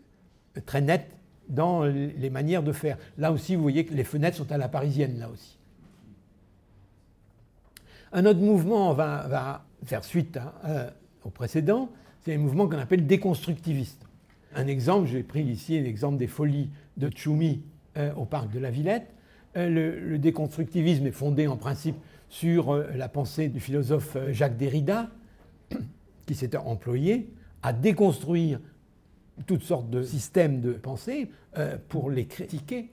très 0.66 0.80
net 0.80 1.11
dans 1.48 1.84
les 1.84 2.30
manières 2.30 2.62
de 2.62 2.72
faire. 2.72 2.98
Là 3.16 3.32
aussi, 3.32 3.54
vous 3.56 3.62
voyez 3.62 3.84
que 3.84 3.94
les 3.94 4.04
fenêtres 4.04 4.37
sont 4.37 4.50
à 4.52 4.58
la 4.58 4.68
parisienne, 4.68 5.18
là 5.18 5.28
aussi. 5.28 5.58
Un 8.12 8.26
autre 8.26 8.40
mouvement 8.40 8.92
va, 8.94 9.64
faire 9.84 10.04
suite 10.04 10.38
au 11.24 11.30
précédent, 11.30 11.90
c'est 12.20 12.34
un 12.34 12.38
mouvement 12.38 12.68
qu'on 12.68 12.78
appelle 12.78 13.06
déconstructiviste. 13.06 14.08
Un 14.54 14.66
exemple, 14.66 15.08
j'ai 15.08 15.22
pris 15.22 15.42
ici 15.42 15.80
l'exemple 15.80 16.16
des 16.16 16.26
folies 16.26 16.70
de 16.96 17.08
Tchoumi 17.08 17.62
euh, 17.96 18.12
au 18.14 18.24
parc 18.24 18.50
de 18.50 18.58
la 18.58 18.70
Villette. 18.70 19.08
Euh, 19.56 20.00
le, 20.00 20.18
déconstructivisme 20.18 21.06
est 21.06 21.12
fondé 21.12 21.46
en 21.46 21.56
principe 21.56 21.96
sur 22.28 22.70
euh, 22.70 22.86
la 22.94 23.08
pensée 23.08 23.48
du 23.48 23.60
philosophe 23.60 24.16
Jacques 24.30 24.56
Derrida, 24.56 25.10
qui 26.26 26.34
s'est 26.34 26.56
employé 26.56 27.30
à 27.62 27.72
déconstruire 27.72 28.60
toutes 29.46 29.62
sortes 29.62 29.90
de 29.90 30.02
systèmes 30.02 30.60
de 30.60 30.72
pensée 30.72 31.30
pour 31.88 32.10
les 32.10 32.26
critiquer. 32.26 32.90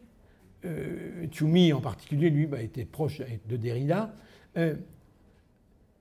Tchoumi 1.32 1.74
en 1.74 1.82
particulier, 1.82 2.30
lui, 2.30 2.46
bah, 2.46 2.62
était 2.62 2.86
proche 2.86 3.22
de 3.48 3.58
Derrida. 3.58 4.14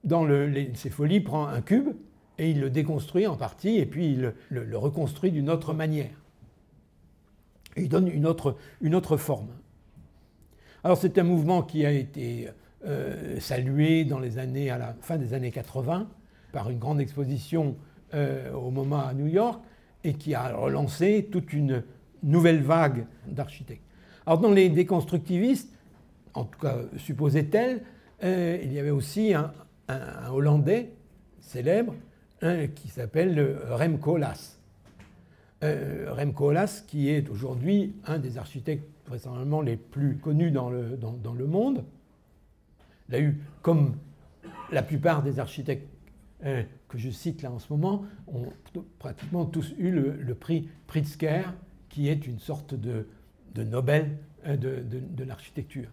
Dans 0.05 0.27
ses 0.75 0.91
folies, 0.91 1.21
prend 1.21 1.47
un 1.47 1.61
cube 1.61 1.89
et 2.39 2.51
il 2.51 2.61
le 2.61 2.71
déconstruit 2.71 3.27
en 3.27 3.37
partie 3.37 3.79
et 3.79 3.87
puis 3.87 4.13
il 4.13 4.33
le, 4.51 4.79
reconstruit 4.79 5.31
d'une 5.31 5.51
autre 5.51 5.73
manière. 5.73 6.11
il 7.77 7.89
donne 7.89 8.09
une 8.09 8.27
autre, 8.27 9.17
forme. 9.17 9.49
Alors 10.83 10.99
c'est 10.99 11.17
un 11.19 11.23
mouvement 11.23 11.63
qui 11.63 11.87
a 11.87 11.93
été 11.93 12.49
euh, 12.85 13.41
salué 13.41 14.05
dans 14.05 14.19
les 14.19 14.39
années, 14.39 14.71
à 14.71 14.79
la 14.79 14.95
fin 15.01 15.17
des 15.17 15.33
années 15.33 15.51
80 15.51 16.09
par 16.53 16.71
une 16.71 16.79
grande 16.79 17.01
exposition 17.01 17.77
euh, 18.15 18.53
au 18.53 18.71
MoMA 18.71 19.09
à 19.09 19.15
New 19.15 19.27
York 19.27 19.63
et 20.05 20.15
qui 20.15 20.35
a 20.35 20.55
relancé 20.55 21.29
toute 21.33 21.53
une 21.53 21.83
nouvelle 22.23 22.63
vague 22.63 23.07
d'architectes. 23.27 23.83
Alors 24.27 24.39
dans 24.39 24.51
les 24.51 24.69
déconstructivistes, 24.69 25.71
en 26.35 26.45
tout 26.45 26.59
cas 26.59 26.77
supposait-elle, 26.97 27.83
euh, 28.23 28.59
il 28.63 28.73
y 28.73 28.79
avait 28.79 28.91
aussi 28.91 29.35
un, 29.35 29.53
un 29.89 30.31
Hollandais 30.31 30.91
célèbre 31.41 31.95
qui 32.75 32.89
s'appelle 32.89 33.59
Remco 33.71 34.17
Las. 34.17 34.59
Euh, 35.65 36.13
Remco 36.13 36.53
Las, 36.53 36.83
qui 36.83 37.09
est 37.09 37.31
aujourd'hui 37.31 37.95
un 38.07 38.19
des 38.19 38.37
architectes 38.37 38.87
vraisemblablement 39.07 39.63
les 39.63 39.77
plus 39.77 40.17
connus 40.19 40.51
dans 40.51 40.69
le, 40.69 40.99
dans, 40.99 41.33
le 41.33 41.47
monde. 41.47 41.85
Il 43.09 43.15
a 43.15 43.21
eu, 43.21 43.41
comme 43.63 43.97
la 44.73 44.83
plupart 44.83 45.23
des 45.23 45.39
architectes 45.39 45.89
euh, 46.45 46.63
que 46.89 46.99
je 46.99 47.09
cite 47.09 47.41
là 47.41 47.51
en 47.51 47.59
ce 47.59 47.73
moment, 47.73 48.05
ont 48.27 48.47
pratiquement 48.99 49.47
tous 49.47 49.75
eu 49.79 49.91
le, 49.91 50.35
prix 50.35 50.69
Pritzker, 50.87 51.45
qui 51.89 52.09
est 52.09 52.27
une 52.27 52.39
sorte 52.39 52.75
de, 52.75 53.07
Nobel 53.57 54.19
euh, 54.47 54.57
de, 54.57 55.25
l'architecture. 55.25 55.89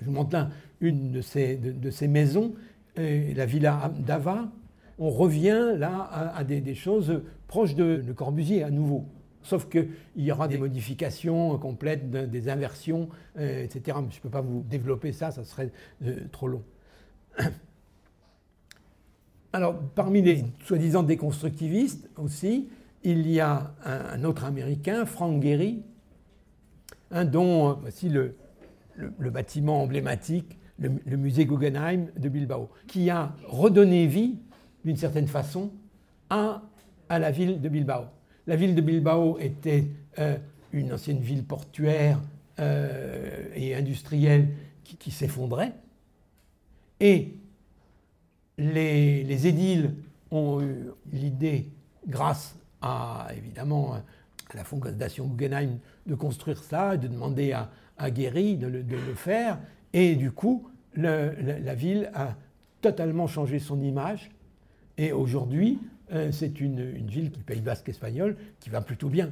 Je 0.00 0.06
vous 0.06 0.12
montre 0.12 0.32
là 0.32 0.50
une 0.80 1.12
de 1.12 1.20
ces, 1.20 1.56
de, 1.56 1.90
ces 1.90 2.08
maisons, 2.08 2.54
la 2.96 3.46
Villa 3.46 3.92
d'Ava, 3.98 4.48
on 4.98 5.10
revient 5.10 5.74
là 5.76 6.32
à, 6.34 6.44
des, 6.44 6.74
choses 6.74 7.22
proches 7.48 7.74
de, 7.74 8.12
Corbusier 8.14 8.62
à 8.62 8.70
nouveau. 8.70 9.06
Sauf 9.42 9.68
qu'il 9.68 9.90
y 10.16 10.32
aura 10.32 10.48
des 10.48 10.56
modifications 10.56 11.58
complètes, 11.58 12.10
des 12.10 12.48
inversions, 12.48 13.10
euh, 13.38 13.62
etc. 13.62 13.98
Je 14.10 14.16
ne 14.16 14.22
peux 14.22 14.30
pas 14.30 14.40
vous 14.40 14.64
développer 14.68 15.12
ça, 15.12 15.30
ça 15.32 15.44
serait 15.44 15.70
euh, 16.04 16.20
trop 16.32 16.48
long. 16.48 16.62
Alors, 19.52 19.78
parmi 19.94 20.22
les 20.22 20.44
soi-disant 20.64 21.02
déconstructivistes 21.02 22.08
aussi, 22.16 22.70
il 23.02 23.30
y 23.30 23.38
a 23.38 23.74
un, 23.84 24.24
autre 24.24 24.44
Américain, 24.44 25.04
Frank 25.04 25.42
Gehry, 25.42 25.82
dont 27.26 27.70
euh, 27.70 27.74
voici 27.82 28.08
le, 28.08 28.34
bâtiment 29.30 29.82
emblématique, 29.82 30.58
le, 30.78 30.92
le, 31.06 31.16
musée 31.16 31.46
Guggenheim 31.46 32.08
de 32.16 32.28
Bilbao, 32.28 32.70
qui 32.86 33.10
a 33.10 33.34
redonné 33.46 34.06
vie 34.06 34.38
d'une 34.84 34.96
certaine 34.96 35.28
façon, 35.28 35.70
à, 36.30 36.62
à 37.08 37.18
la 37.18 37.30
ville 37.30 37.60
de 37.60 37.68
Bilbao. 37.68 38.04
La 38.46 38.56
ville 38.56 38.74
de 38.74 38.80
Bilbao 38.80 39.38
était 39.38 39.86
euh, 40.18 40.36
une 40.72 40.92
ancienne 40.92 41.20
ville 41.20 41.44
portuaire 41.44 42.20
euh, 42.58 43.48
et 43.54 43.74
industrielle 43.74 44.48
qui, 44.84 45.10
s'effondrait. 45.10 45.72
Et 47.00 47.36
les, 48.58 49.24
les, 49.24 49.46
édiles 49.46 49.94
ont 50.30 50.60
eu 50.62 50.90
l'idée, 51.12 51.70
grâce 52.06 52.56
à 52.80 53.28
évidemment 53.36 53.94
à 53.94 54.02
la 54.54 54.62
fondation 54.62 55.26
Guggenheim, 55.26 55.78
de 56.06 56.14
construire 56.14 56.62
ça, 56.62 56.96
de 56.96 57.08
demander 57.08 57.52
à, 57.52 57.70
à 57.98 58.10
Guéry 58.10 58.56
de 58.56 58.66
le, 58.66 59.14
faire. 59.14 59.58
Et 59.92 60.16
du 60.16 60.30
coup, 60.30 60.68
la, 60.94 61.32
la 61.32 61.74
ville 61.74 62.10
a 62.14 62.34
totalement 62.80 63.26
changé 63.26 63.58
son 63.58 63.80
image 63.80 64.30
et 64.98 65.12
aujourd'hui, 65.12 65.78
euh, 66.12 66.30
c'est 66.32 66.60
une, 66.60 66.92
ville 67.06 67.30
du 67.30 67.40
Pays 67.40 67.60
basque 67.60 67.88
espagnol 67.88 68.36
qui 68.60 68.70
va 68.70 68.80
plutôt 68.80 69.08
bien, 69.08 69.30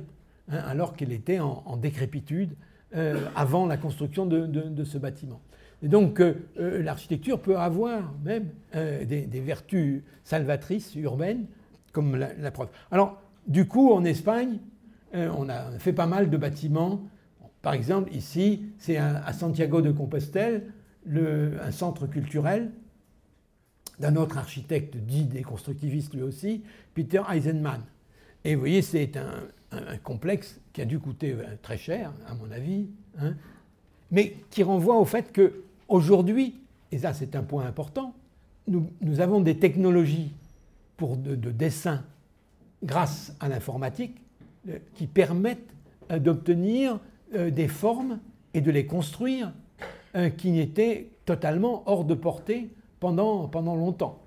hein, 0.51 0.59
alors 0.67 0.97
qu'elle 0.97 1.13
était 1.13 1.39
en, 1.39 1.77
décrépitude 1.77 2.55
euh, 2.97 3.27
avant 3.37 3.67
la 3.67 3.77
construction 3.77 4.27
de, 4.27 4.85
ce 4.85 4.99
bâtiment. 4.99 5.41
Et 5.83 5.89
donc 5.89 6.21
euh, 6.21 6.35
l'architecture 6.57 7.41
peut 7.41 7.57
avoir 7.57 8.13
même 8.25 8.49
des, 8.73 9.41
vertus 9.41 10.03
salvatrices 10.25 10.95
urbaines, 10.97 11.47
comme 11.93 12.17
la, 12.17 12.51
preuve. 12.51 12.69
Alors, 12.91 13.21
du 13.47 13.67
coup, 13.67 13.93
en 13.93 14.05
Espagne, 14.05 14.59
on 15.15 15.49
a 15.49 15.73
fait 15.79 15.93
pas 15.93 16.07
mal 16.07 16.31
de 16.31 16.37
bâtiments. 16.39 17.03
Par 17.63 17.75
exemple, 17.75 18.13
ici, 18.15 18.67
c'est 18.79 18.97
à 18.97 19.33
Santiago 19.33 19.81
de 19.81 19.93
Compostelle, 19.93 20.73
un 21.09 21.71
centre 21.71 22.07
culturel 22.07 22.71
d'un 23.99 24.17
autre 24.17 24.37
architecte 24.37 24.97
dit 24.97 25.25
déconstructiviste 25.25 26.15
lui 26.15 26.23
aussi, 26.23 26.63
Peter 26.95 27.23
Eisenman. 27.31 27.81
Et 28.45 28.55
vous 28.55 28.61
voyez, 28.61 28.83
c'est 28.83 29.17
un, 29.17 29.97
complexe 30.03 30.61
qui 30.75 30.83
a 30.83 30.85
dû 30.85 30.99
coûter 30.99 31.33
euh, 31.33 31.45
très 31.63 31.79
cher, 31.79 32.13
à 32.27 32.35
mon 32.35 32.51
avis, 32.51 32.89
hein, 33.19 33.35
mais 34.11 34.37
qui 34.51 34.63
renvoie 34.63 34.99
au 34.99 35.07
fait 35.07 35.33
qu'aujourd'hui, 35.33 36.61
et 36.91 36.99
ça 36.99 37.15
c'est 37.15 37.35
un 37.37 37.43
point 37.43 37.65
important, 37.65 38.15
nous, 38.69 39.21
avons 39.21 39.41
des 39.41 39.59
technologies 39.59 40.35
pour 40.99 41.17
de, 41.17 41.35
dessin 41.51 42.05
grâce 42.83 43.35
à 43.41 43.49
l'informatique 43.49 44.21
euh, 44.69 44.79
qui 44.95 45.07
permettent 45.07 45.73
euh, 47.35 47.51
des 47.51 47.69
formes 47.69 48.21
et 48.55 48.61
de 48.61 48.71
les 48.71 48.87
construire 48.87 49.53
qui 50.37 50.61
étaient 50.61 51.09
totalement 51.25 51.85
hors 51.87 52.05
de 52.05 52.13
portée 52.13 52.69
pendant 53.01 53.75
longtemps. 53.75 54.22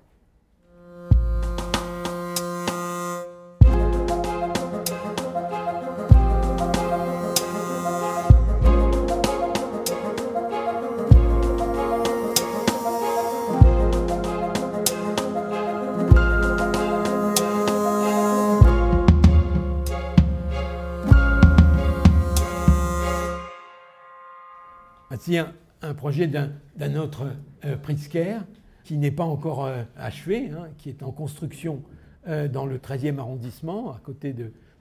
Un, 25.28 25.52
un 25.82 25.94
projet 25.94 26.28
d'un 26.28 26.96
autre 26.96 27.26
euh, 27.64 27.76
Pritzker 27.76 28.38
qui 28.84 28.96
n'est 28.96 29.10
pas 29.10 29.24
encore 29.24 29.64
euh, 29.64 29.82
achevé, 29.96 30.50
hein, 30.50 30.68
qui 30.78 30.88
est 30.88 31.02
en 31.02 31.10
construction 31.10 31.82
euh, 32.28 32.46
dans 32.46 32.64
le 32.64 32.78
13e 32.78 33.18
arrondissement, 33.18 33.90
à 33.90 34.00
côté 34.04 34.34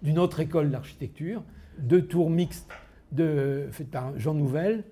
d'une 0.04 0.20
autre 0.20 0.40
école 0.40 0.70
d'architecture, 0.70 1.44
deux 1.80 2.06
tours 2.06 2.30
mixtes 2.30 2.70
de, 3.12 3.68
faites 3.72 3.90
par 3.90 4.18
Jean 4.20 4.36
Nouvel. 4.36 4.84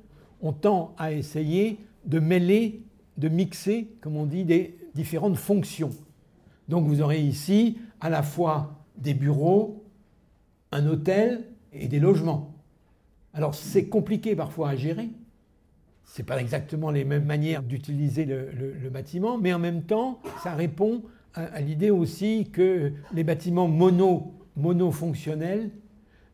On 0.41 0.53
tend 0.53 0.95
à 0.97 1.11
essayer 1.11 1.79
de 2.05 2.19
mêler, 2.19 2.81
de 3.17 3.29
mixer, 3.29 3.87
comme 4.01 4.17
on 4.17 4.25
dit, 4.25 4.45
des 4.45 4.75
différentes 4.95 5.37
fonctions. 5.37 5.91
Donc 6.67 6.87
vous 6.87 7.01
aurez 7.01 7.21
ici 7.21 7.77
à 8.01 8.09
la 8.09 8.23
fois 8.23 8.83
des 8.97 9.13
bureaux, 9.13 9.85
un 10.71 10.87
hôtel 10.87 11.45
et 11.71 11.87
des 11.87 11.99
logements. 11.99 12.55
Alors 13.33 13.53
c'est 13.53 13.85
compliqué 13.85 14.35
parfois 14.35 14.69
à 14.69 14.75
gérer, 14.75 15.09
ce 16.05 16.21
n'est 16.21 16.25
pas 16.25 16.39
exactement 16.39 16.91
les 16.91 17.05
mêmes 17.05 17.25
manières 17.25 17.63
d'utiliser 17.63 18.25
le, 18.25 18.89
bâtiment, 18.89 19.37
mais 19.37 19.53
en 19.53 19.59
même 19.59 19.83
temps, 19.83 20.19
ça 20.43 20.53
répond 20.53 21.03
à, 21.33 21.59
l'idée 21.61 21.89
aussi 21.89 22.49
que 22.51 22.93
les 23.13 23.23
bâtiments 23.23 23.67
mono, 23.67 24.33
monofonctionnels 24.55 25.71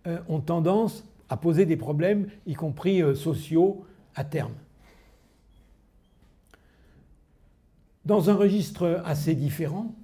euh, 0.07 0.19
ont 0.27 0.41
tendance 0.41 1.05
à 1.29 1.37
poser 1.37 1.65
des 1.65 1.77
problèmes, 1.77 2.27
y 2.45 2.53
compris 2.53 3.01
euh, 3.01 3.15
sociaux, 3.15 3.85
à 4.15 4.23
terme. 4.23 4.53
Dans 8.05 8.29
un 8.29 8.33
registre 8.33 9.01
assez 9.05 9.35
différent, 9.35 9.95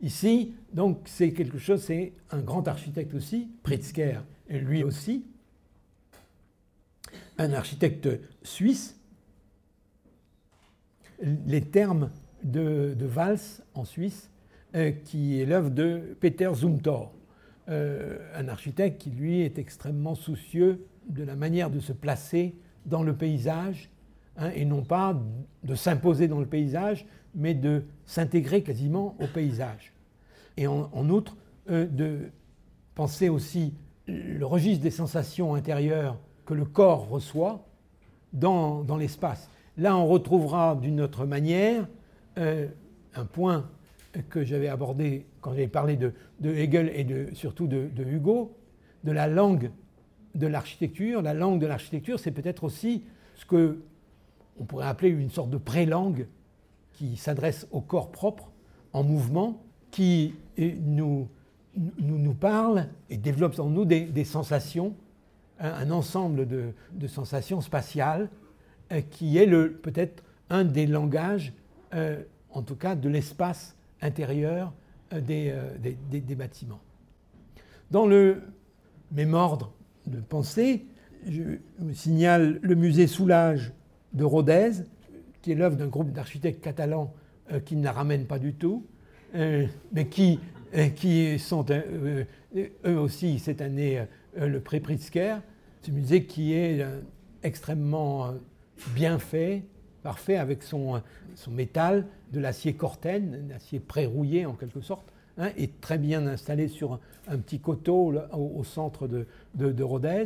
ici, 0.00 0.54
donc 0.72 1.00
c'est 1.06 1.32
quelque 1.32 1.58
chose, 1.58 1.82
c'est 1.82 2.12
un 2.30 2.40
grand 2.40 2.68
architecte 2.68 3.12
aussi, 3.14 3.50
Pritzker, 3.62 4.20
lui 4.48 4.84
aussi, 4.84 5.26
un 7.38 7.52
architecte 7.52 8.08
suisse, 8.42 8.99
les 11.22 11.62
termes 11.62 12.10
de, 12.42 12.94
de 12.98 13.06
Vals 13.06 13.62
en 13.74 13.84
Suisse, 13.84 14.30
qui 15.04 15.40
est 15.40 15.46
l'œuvre 15.46 15.70
de 15.70 16.16
Peter 16.20 16.50
Zumthor, 16.54 17.12
un 17.66 18.48
architecte 18.48 19.00
qui 19.00 19.10
lui 19.10 19.40
est 19.40 19.58
extrêmement 19.58 20.14
soucieux 20.14 20.86
de 21.08 21.24
la 21.24 21.36
manière 21.36 21.70
de 21.70 21.80
se 21.80 21.92
placer 21.92 22.54
dans 22.86 23.02
le 23.02 23.14
paysage, 23.14 23.90
hein, 24.36 24.50
et 24.54 24.64
non 24.64 24.82
pas 24.82 25.20
de 25.64 25.74
s'imposer 25.74 26.28
dans 26.28 26.40
le 26.40 26.46
paysage, 26.46 27.06
mais 27.34 27.54
de 27.54 27.84
s'intégrer 28.06 28.62
quasiment 28.62 29.16
au 29.20 29.26
paysage. 29.26 29.92
Et 30.56 30.66
en, 30.66 31.08
outre, 31.08 31.36
euh, 31.70 31.86
de 31.86 32.30
penser 32.94 33.28
aussi 33.28 33.74
le 34.06 34.44
registre 34.44 34.82
des 34.82 34.90
sensations 34.90 35.54
intérieures 35.54 36.18
que 36.44 36.54
le 36.54 36.64
corps 36.64 37.08
reçoit 37.08 37.66
dans 38.32 38.96
l'espace. 38.98 39.48
Là, 39.80 39.96
on 39.96 40.06
retrouvera 40.06 40.76
d'une 40.76 41.00
autre 41.00 41.24
manière 41.24 41.88
euh, 42.36 42.68
un 43.14 43.24
point 43.24 43.66
que 44.28 44.44
j'avais 44.44 44.68
abordé 44.68 45.24
quand 45.40 45.52
j'avais 45.52 45.68
parlé 45.68 45.96
de, 45.96 46.12
Hegel 46.44 46.88
et 46.88 47.34
surtout 47.34 47.66
de, 47.66 47.88
Hugo, 48.04 48.54
de 49.04 49.12
la 49.12 49.26
langue 49.26 49.70
de 50.34 50.46
l'architecture. 50.46 51.22
La 51.22 51.32
langue 51.32 51.62
de 51.62 51.66
l'architecture, 51.66 52.20
c'est 52.20 52.30
peut-être 52.30 52.64
aussi 52.64 53.04
ce 53.36 53.46
que 53.46 53.80
on 54.58 54.64
pourrait 54.64 54.86
appeler 54.86 55.08
une 55.08 55.30
sorte 55.30 55.48
de 55.48 55.56
pré-langue 55.56 56.26
qui 56.92 57.16
s'adresse 57.16 57.66
au 57.70 57.80
corps 57.80 58.10
propre, 58.10 58.50
en 58.92 59.02
mouvement, 59.02 59.62
qui 59.90 60.34
nous, 60.58 61.26
parle 62.38 62.88
et 63.08 63.16
développe 63.16 63.58
en 63.58 63.70
nous 63.70 63.86
des, 63.86 64.24
sensations, 64.24 64.94
un, 65.58 65.90
ensemble 65.90 66.46
de, 66.46 67.06
sensations 67.06 67.62
spatiales, 67.62 68.28
qui 69.10 69.38
est 69.38 69.46
peut-être 69.46 70.22
un 70.48 70.64
des 70.64 70.86
langages, 70.86 71.52
euh, 71.94 72.22
en 72.50 72.62
tout 72.62 72.76
cas 72.76 72.94
de 72.94 73.08
l'espace 73.08 73.76
intérieur 74.02 74.72
euh, 75.12 75.20
des, 75.20 75.96
des, 76.10 76.34
bâtiments. 76.34 76.80
Dans 77.90 78.06
le 78.06 78.42
même 79.12 79.34
ordre 79.34 79.72
de 80.06 80.20
pensée, 80.20 80.86
je 81.28 81.42
vous 81.78 81.94
signale 81.94 82.58
le 82.62 82.74
musée 82.74 83.06
Soulage 83.06 83.72
de 84.12 84.24
Rodez, 84.24 84.70
qui 85.42 85.52
est 85.52 85.54
l'œuvre 85.54 85.76
d'un 85.76 85.86
groupe 85.86 86.12
d'architectes 86.12 86.62
catalans 86.62 87.12
euh, 87.52 87.60
qui 87.60 87.76
ne 87.76 87.84
la 87.84 87.92
ramène 87.92 88.26
pas 88.26 88.38
du 88.38 88.54
tout, 88.54 88.86
euh, 89.34 89.66
mais 89.92 90.06
qui, 90.06 90.38
euh, 90.74 90.88
qui 90.88 91.38
sont 91.38 91.66
eux 91.70 92.98
aussi 92.98 93.38
cette 93.38 93.60
année 93.60 94.04
le 94.36 94.60
prix 94.60 94.80
Pritzker. 94.80 95.36
Ce 95.82 95.90
musée 95.90 96.24
qui 96.26 96.52
est 96.52 96.84
extrêmement 97.42 98.34
bien 98.94 99.18
fait, 99.18 99.62
parfait, 100.02 100.36
avec 100.36 100.62
son, 100.62 101.02
métal 101.48 102.06
de 102.32 102.40
l'acier 102.40 102.74
Corten, 102.74 103.48
l'acier 103.48 103.80
pré-rouillé 103.80 104.46
en 104.46 104.54
quelque 104.54 104.80
sorte, 104.80 105.12
hein, 105.38 105.50
et 105.56 105.68
très 105.68 105.98
bien 105.98 106.26
installé 106.26 106.68
sur 106.68 107.00
un, 107.28 107.38
petit 107.38 107.60
coteau 107.60 108.14
au, 108.32 108.64
centre 108.64 109.06
de, 109.06 109.26
de, 109.54 109.72
de 109.72 109.82
Rodez. 109.82 110.24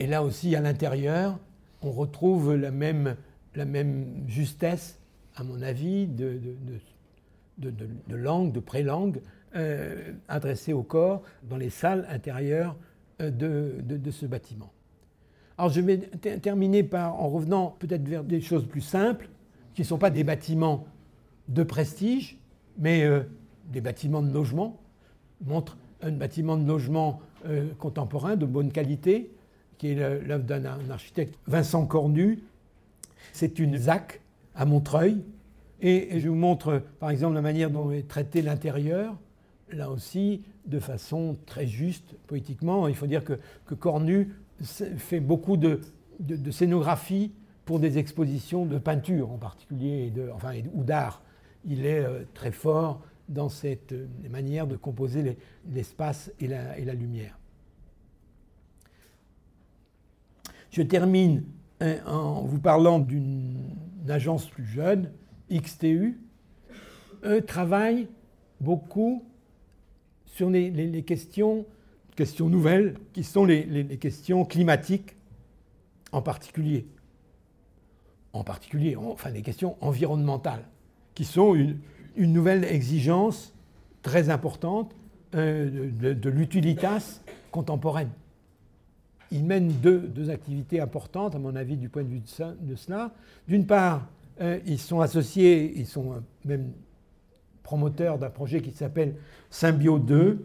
Et 0.00 0.06
là 0.06 0.22
aussi, 0.22 0.54
à 0.54 0.60
l'intérieur, 0.60 1.38
on 1.82 1.90
retrouve 1.90 2.54
la 2.54 2.70
même, 2.70 3.16
la 3.54 3.64
même 3.64 4.24
justesse, 4.28 4.98
à 5.34 5.44
mon 5.44 5.62
avis, 5.62 6.06
de, 6.06 6.40
de, 7.58 7.70
de, 7.70 8.16
langue, 8.16 8.52
de 8.52 8.60
pré-langue, 8.60 9.20
euh, 9.56 10.12
adressée 10.28 10.72
au 10.72 10.82
corps 10.82 11.22
dans 11.42 11.56
les 11.56 11.70
salles 11.70 12.06
intérieures 12.10 12.76
euh, 13.20 13.30
de, 13.30 14.10
ce 14.10 14.26
bâtiment. 14.26 14.72
Alors 15.56 15.70
je 15.70 15.80
vais 15.80 15.98
terminer 15.98 16.82
par, 16.82 17.20
en 17.20 17.28
revenant 17.28 17.76
peut-être 17.78 18.06
vers 18.06 18.24
des 18.24 18.40
choses 18.40 18.66
plus 18.66 18.80
simples, 18.80 19.28
qui 19.74 19.82
ne 19.82 19.86
sont 19.86 19.98
pas 19.98 20.10
des 20.10 20.24
bâtiments 20.24 20.86
de 21.48 21.62
prestige, 21.62 22.38
mais 22.78 23.04
euh, 23.04 23.22
des 23.66 23.80
bâtiments 23.80 24.22
de 24.22 24.32
logement. 24.32 24.80
montre 25.44 25.76
un 26.00 26.12
bâtiment 26.12 26.56
de 26.56 26.66
logement 26.66 27.20
contemporain 27.78 28.36
de 28.36 28.46
bonne 28.46 28.70
qualité, 28.70 29.32
qui 29.78 29.88
est 29.88 29.94
l'œuvre 29.94 30.44
d'un 30.44 30.90
architecte, 30.90 31.36
Vincent 31.46 31.86
Cornu. 31.86 32.40
C'est 33.32 33.58
une 33.58 33.76
ZAC 33.76 34.20
à 34.54 34.64
Montreuil. 34.64 35.22
Et 35.80 36.18
je 36.20 36.28
vous 36.28 36.34
montre, 36.34 36.82
par 36.98 37.10
exemple, 37.10 37.34
la 37.34 37.42
manière 37.42 37.70
dont 37.70 37.90
est 37.92 38.08
traité 38.08 38.42
l'intérieur, 38.42 39.16
là 39.72 39.90
aussi, 39.90 40.42
de 40.66 40.78
façon 40.78 41.36
très 41.46 41.66
juste, 41.66 42.14
poétiquement. 42.26 42.88
Il 42.88 42.94
faut 42.94 43.06
dire 43.06 43.24
que, 43.24 43.34
Cornu 43.74 44.34
fait 44.60 45.20
beaucoup 45.20 45.56
de, 45.56 45.80
scénographie 46.50 47.32
pour 47.64 47.78
des 47.78 47.98
expositions 47.98 48.64
de 48.64 48.78
peinture 48.78 49.30
en 49.30 49.38
particulier, 49.38 50.10
de, 50.10 50.30
ou 50.74 50.84
d'art. 50.84 51.22
Il 51.64 51.84
est 51.84 52.00
euh, 52.00 52.24
très 52.34 52.52
fort 52.52 53.02
dans 53.28 53.48
cette 53.48 53.92
euh, 53.92 54.06
manière 54.30 54.66
de 54.66 54.76
composer 54.76 55.36
l'espace 55.70 56.32
et 56.40 56.46
la 56.48 56.94
lumière. 56.94 57.38
Je 60.70 60.82
termine 60.82 61.44
hein, 61.80 61.96
en 62.06 62.42
vous 62.42 62.60
parlant 62.60 62.98
d'une 62.98 63.76
agence 64.08 64.46
plus 64.46 64.64
jeune, 64.66 65.10
XTU. 65.50 66.20
Eux 67.24 67.42
travaillent 67.42 68.08
beaucoup 68.60 69.24
sur 70.38 70.50
les, 70.50 71.02
questions, 71.02 71.66
nouvelles, 72.40 72.94
qui 73.12 73.24
sont 73.24 73.44
les, 73.44 73.98
questions 74.00 74.44
climatiques 74.44 75.16
en 76.12 76.22
particulier. 76.22 76.86
En 78.32 78.44
particulier, 78.44 78.94
enfin 78.94 79.30
les 79.30 79.42
questions 79.42 79.76
environnementales, 79.80 80.64
qui 81.14 81.24
sont 81.24 81.54
une, 81.54 81.76
nouvelle 82.16 82.64
exigence 82.64 83.52
très 84.02 84.30
importante 84.30 84.94
euh, 85.34 85.90
de 85.92 86.30
l'utilitas 86.30 87.20
contemporaine 87.50 88.10
ils 89.30 89.44
mènent 89.44 89.72
deux, 89.82 90.30
activités 90.30 90.80
importantes, 90.80 91.34
à 91.34 91.38
mon 91.38 91.54
avis, 91.54 91.76
du 91.76 91.88
point 91.88 92.02
de 92.02 92.08
vue 92.08 92.20
de, 92.20 92.74
cela. 92.76 93.12
D'une 93.46 93.66
part, 93.66 94.08
euh, 94.40 94.58
ils 94.66 94.78
sont 94.78 95.00
associés, 95.00 95.72
ils 95.76 95.86
sont 95.86 96.22
même 96.44 96.72
promoteurs 97.68 98.18
d'un 98.18 98.30
projet 98.30 98.62
qui 98.62 98.72
s'appelle 98.72 99.14
Symbio 99.50 99.98
2, 99.98 100.42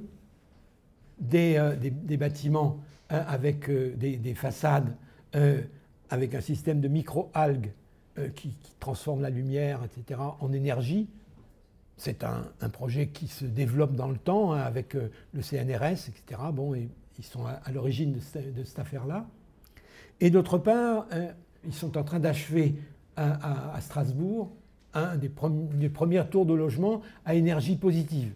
euh, 1.34 1.76
des, 1.78 2.18
bâtiments 2.18 2.82
avec 3.08 3.72
des, 3.72 4.34
façades 4.36 4.94
avec 6.10 6.36
un 6.36 6.42
système 6.42 6.82
de 6.82 6.90
micro-algues 6.90 7.72
qui, 8.36 8.58
transforme 8.82 9.22
la 9.22 9.30
lumière, 9.30 9.80
etc., 9.86 10.20
en 10.42 10.52
énergie. 10.52 11.08
C'est 11.96 12.26
un, 12.26 12.70
projet 12.74 13.08
qui 13.08 13.28
se 13.28 13.46
développe 13.46 13.96
dans 13.96 14.10
le 14.10 14.18
temps 14.18 14.52
hein, 14.52 14.60
avec 14.60 14.94
le 14.94 15.42
CNRS, 15.42 16.10
etc. 16.10 16.42
Bon, 16.52 16.76
ils 16.76 17.24
sont 17.24 17.46
à, 17.46 17.72
l'origine 17.72 18.12
de, 18.12 18.20
cette 18.20 18.80
affaire-là. 18.80 19.28
Et 20.20 20.30
d'autre 20.30 20.58
part, 20.58 21.08
euh, 21.14 21.32
ils 21.64 21.74
sont 21.74 21.98
en 21.98 22.04
train 22.04 22.20
d'achever 22.20 22.76
à, 23.16 23.80
Strasbourg 23.80 24.52
des, 25.18 25.30
premiers 25.90 26.24
tours 26.30 26.46
de 26.46 26.54
logement 26.54 27.02
à 27.26 27.36
énergie 27.36 27.76
positive. 27.76 28.34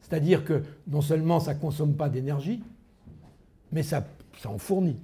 C'est-à-dire 0.00 0.44
que 0.44 0.62
non 0.88 1.00
seulement 1.00 1.40
ça 1.40 1.54
ne 1.54 1.60
consomme 1.60 1.94
pas 1.94 2.08
d'énergie, 2.08 2.62
mais 3.70 3.82
ça, 3.82 4.06
en 4.44 4.58
fournit. 4.58 4.98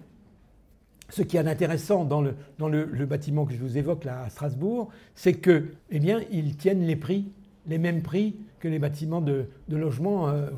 Ce 1.10 1.22
qui 1.22 1.36
est 1.36 1.46
intéressant 1.46 2.04
dans, 2.04 2.20
le, 2.20 2.34
dans 2.58 2.68
le, 2.68 2.84
bâtiment 3.06 3.46
que 3.46 3.54
je 3.54 3.58
vous 3.58 3.78
évoque 3.78 4.04
là 4.04 4.24
à 4.24 4.30
Strasbourg, 4.30 4.90
c'est 5.14 5.34
que, 5.34 5.68
eh 5.90 6.00
bien, 6.00 6.20
ils 6.30 6.56
tiennent 6.56 6.82
les 6.82 6.96
prix, 6.96 7.30
les 7.66 7.78
mêmes 7.78 8.02
prix 8.02 8.36
que 8.60 8.68
les 8.68 8.78
bâtiments 8.78 9.20
de, 9.20 9.46
logement 9.68 10.28
euh, 10.28 10.50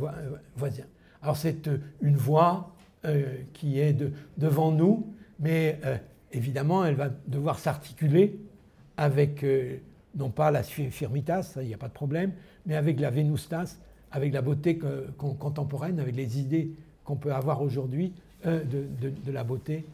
voisins. 0.57 0.87
Alors 1.23 1.37
c'est 1.37 1.69
euh, 1.69 1.79
une 2.01 2.17
voie 2.17 2.75
euh, 3.05 3.37
qui 3.53 3.79
est 3.79 3.97
devant 4.39 4.73
nous, 4.73 5.07
mais 5.39 5.79
euh, 5.85 5.97
évidemment 6.33 6.85
elle 6.85 6.95
va 6.95 7.11
devoir 7.27 7.59
s'articuler 7.59 8.39
avec 8.97 9.47
non 10.17 10.31
pas 10.31 10.51
la 10.51 10.63
firmitas, 10.63 11.59
il 11.61 11.69
n'y 11.69 11.75
a 11.75 11.79
pas 11.79 11.89
de 11.89 11.93
problème, 11.93 12.33
mais 12.67 12.77
avec 12.77 13.01
la 13.01 13.11
venustas, 13.11 13.79
avec 14.11 14.33
la 14.33 14.43
beauté 14.43 14.79
contemporaine, 15.19 16.01
avec 16.01 16.17
les 16.17 16.41
idées 16.41 16.73
qu'on 17.05 17.17
peut 17.17 17.33
avoir 17.33 17.63
aujourd'hui 17.63 18.13
de, 18.45 19.33
la 19.33 19.45
beauté, 19.45 19.87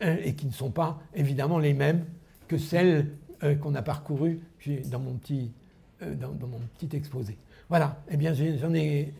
et 0.00 0.34
qui 0.34 0.46
ne 0.46 0.52
sont 0.52 0.70
pas 0.70 1.00
évidemment 1.14 1.58
les 1.58 1.74
mêmes 1.74 2.04
que 2.46 2.56
celles 2.56 3.10
qu'on 3.60 3.74
a 3.74 3.82
parcourues 3.82 4.40
dans 4.86 5.00
mon 5.00 5.14
petit, 5.14 5.52
exposé. 6.92 7.36
Voilà, 7.68 8.00
eh 8.10 8.16
bien 8.16 8.32
j'en 8.32 8.72
ai 8.72 9.12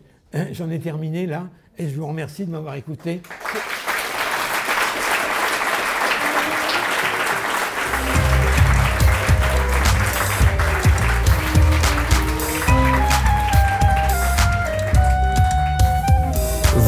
j'en 0.51 0.69
ai 0.69 0.79
terminé 0.79 1.27
là, 1.27 1.49
et 1.77 1.87
je 1.87 1.95
vous 1.95 2.07
remercie 2.07 2.45
de 2.45 2.51
m'avoir 2.51 2.75
écouté. 2.75 3.21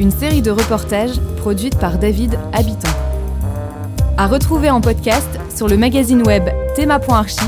Une 0.00 0.10
série 0.10 0.40
de 0.40 0.50
reportages 0.50 1.20
produite 1.36 1.78
par 1.78 1.98
David 1.98 2.38
Habitant. 2.54 2.88
À 4.16 4.28
retrouver 4.28 4.70
en 4.70 4.80
podcast 4.80 5.28
sur 5.54 5.68
le 5.68 5.76
magazine 5.76 6.26
web 6.26 6.44
thema.archi 6.74 7.44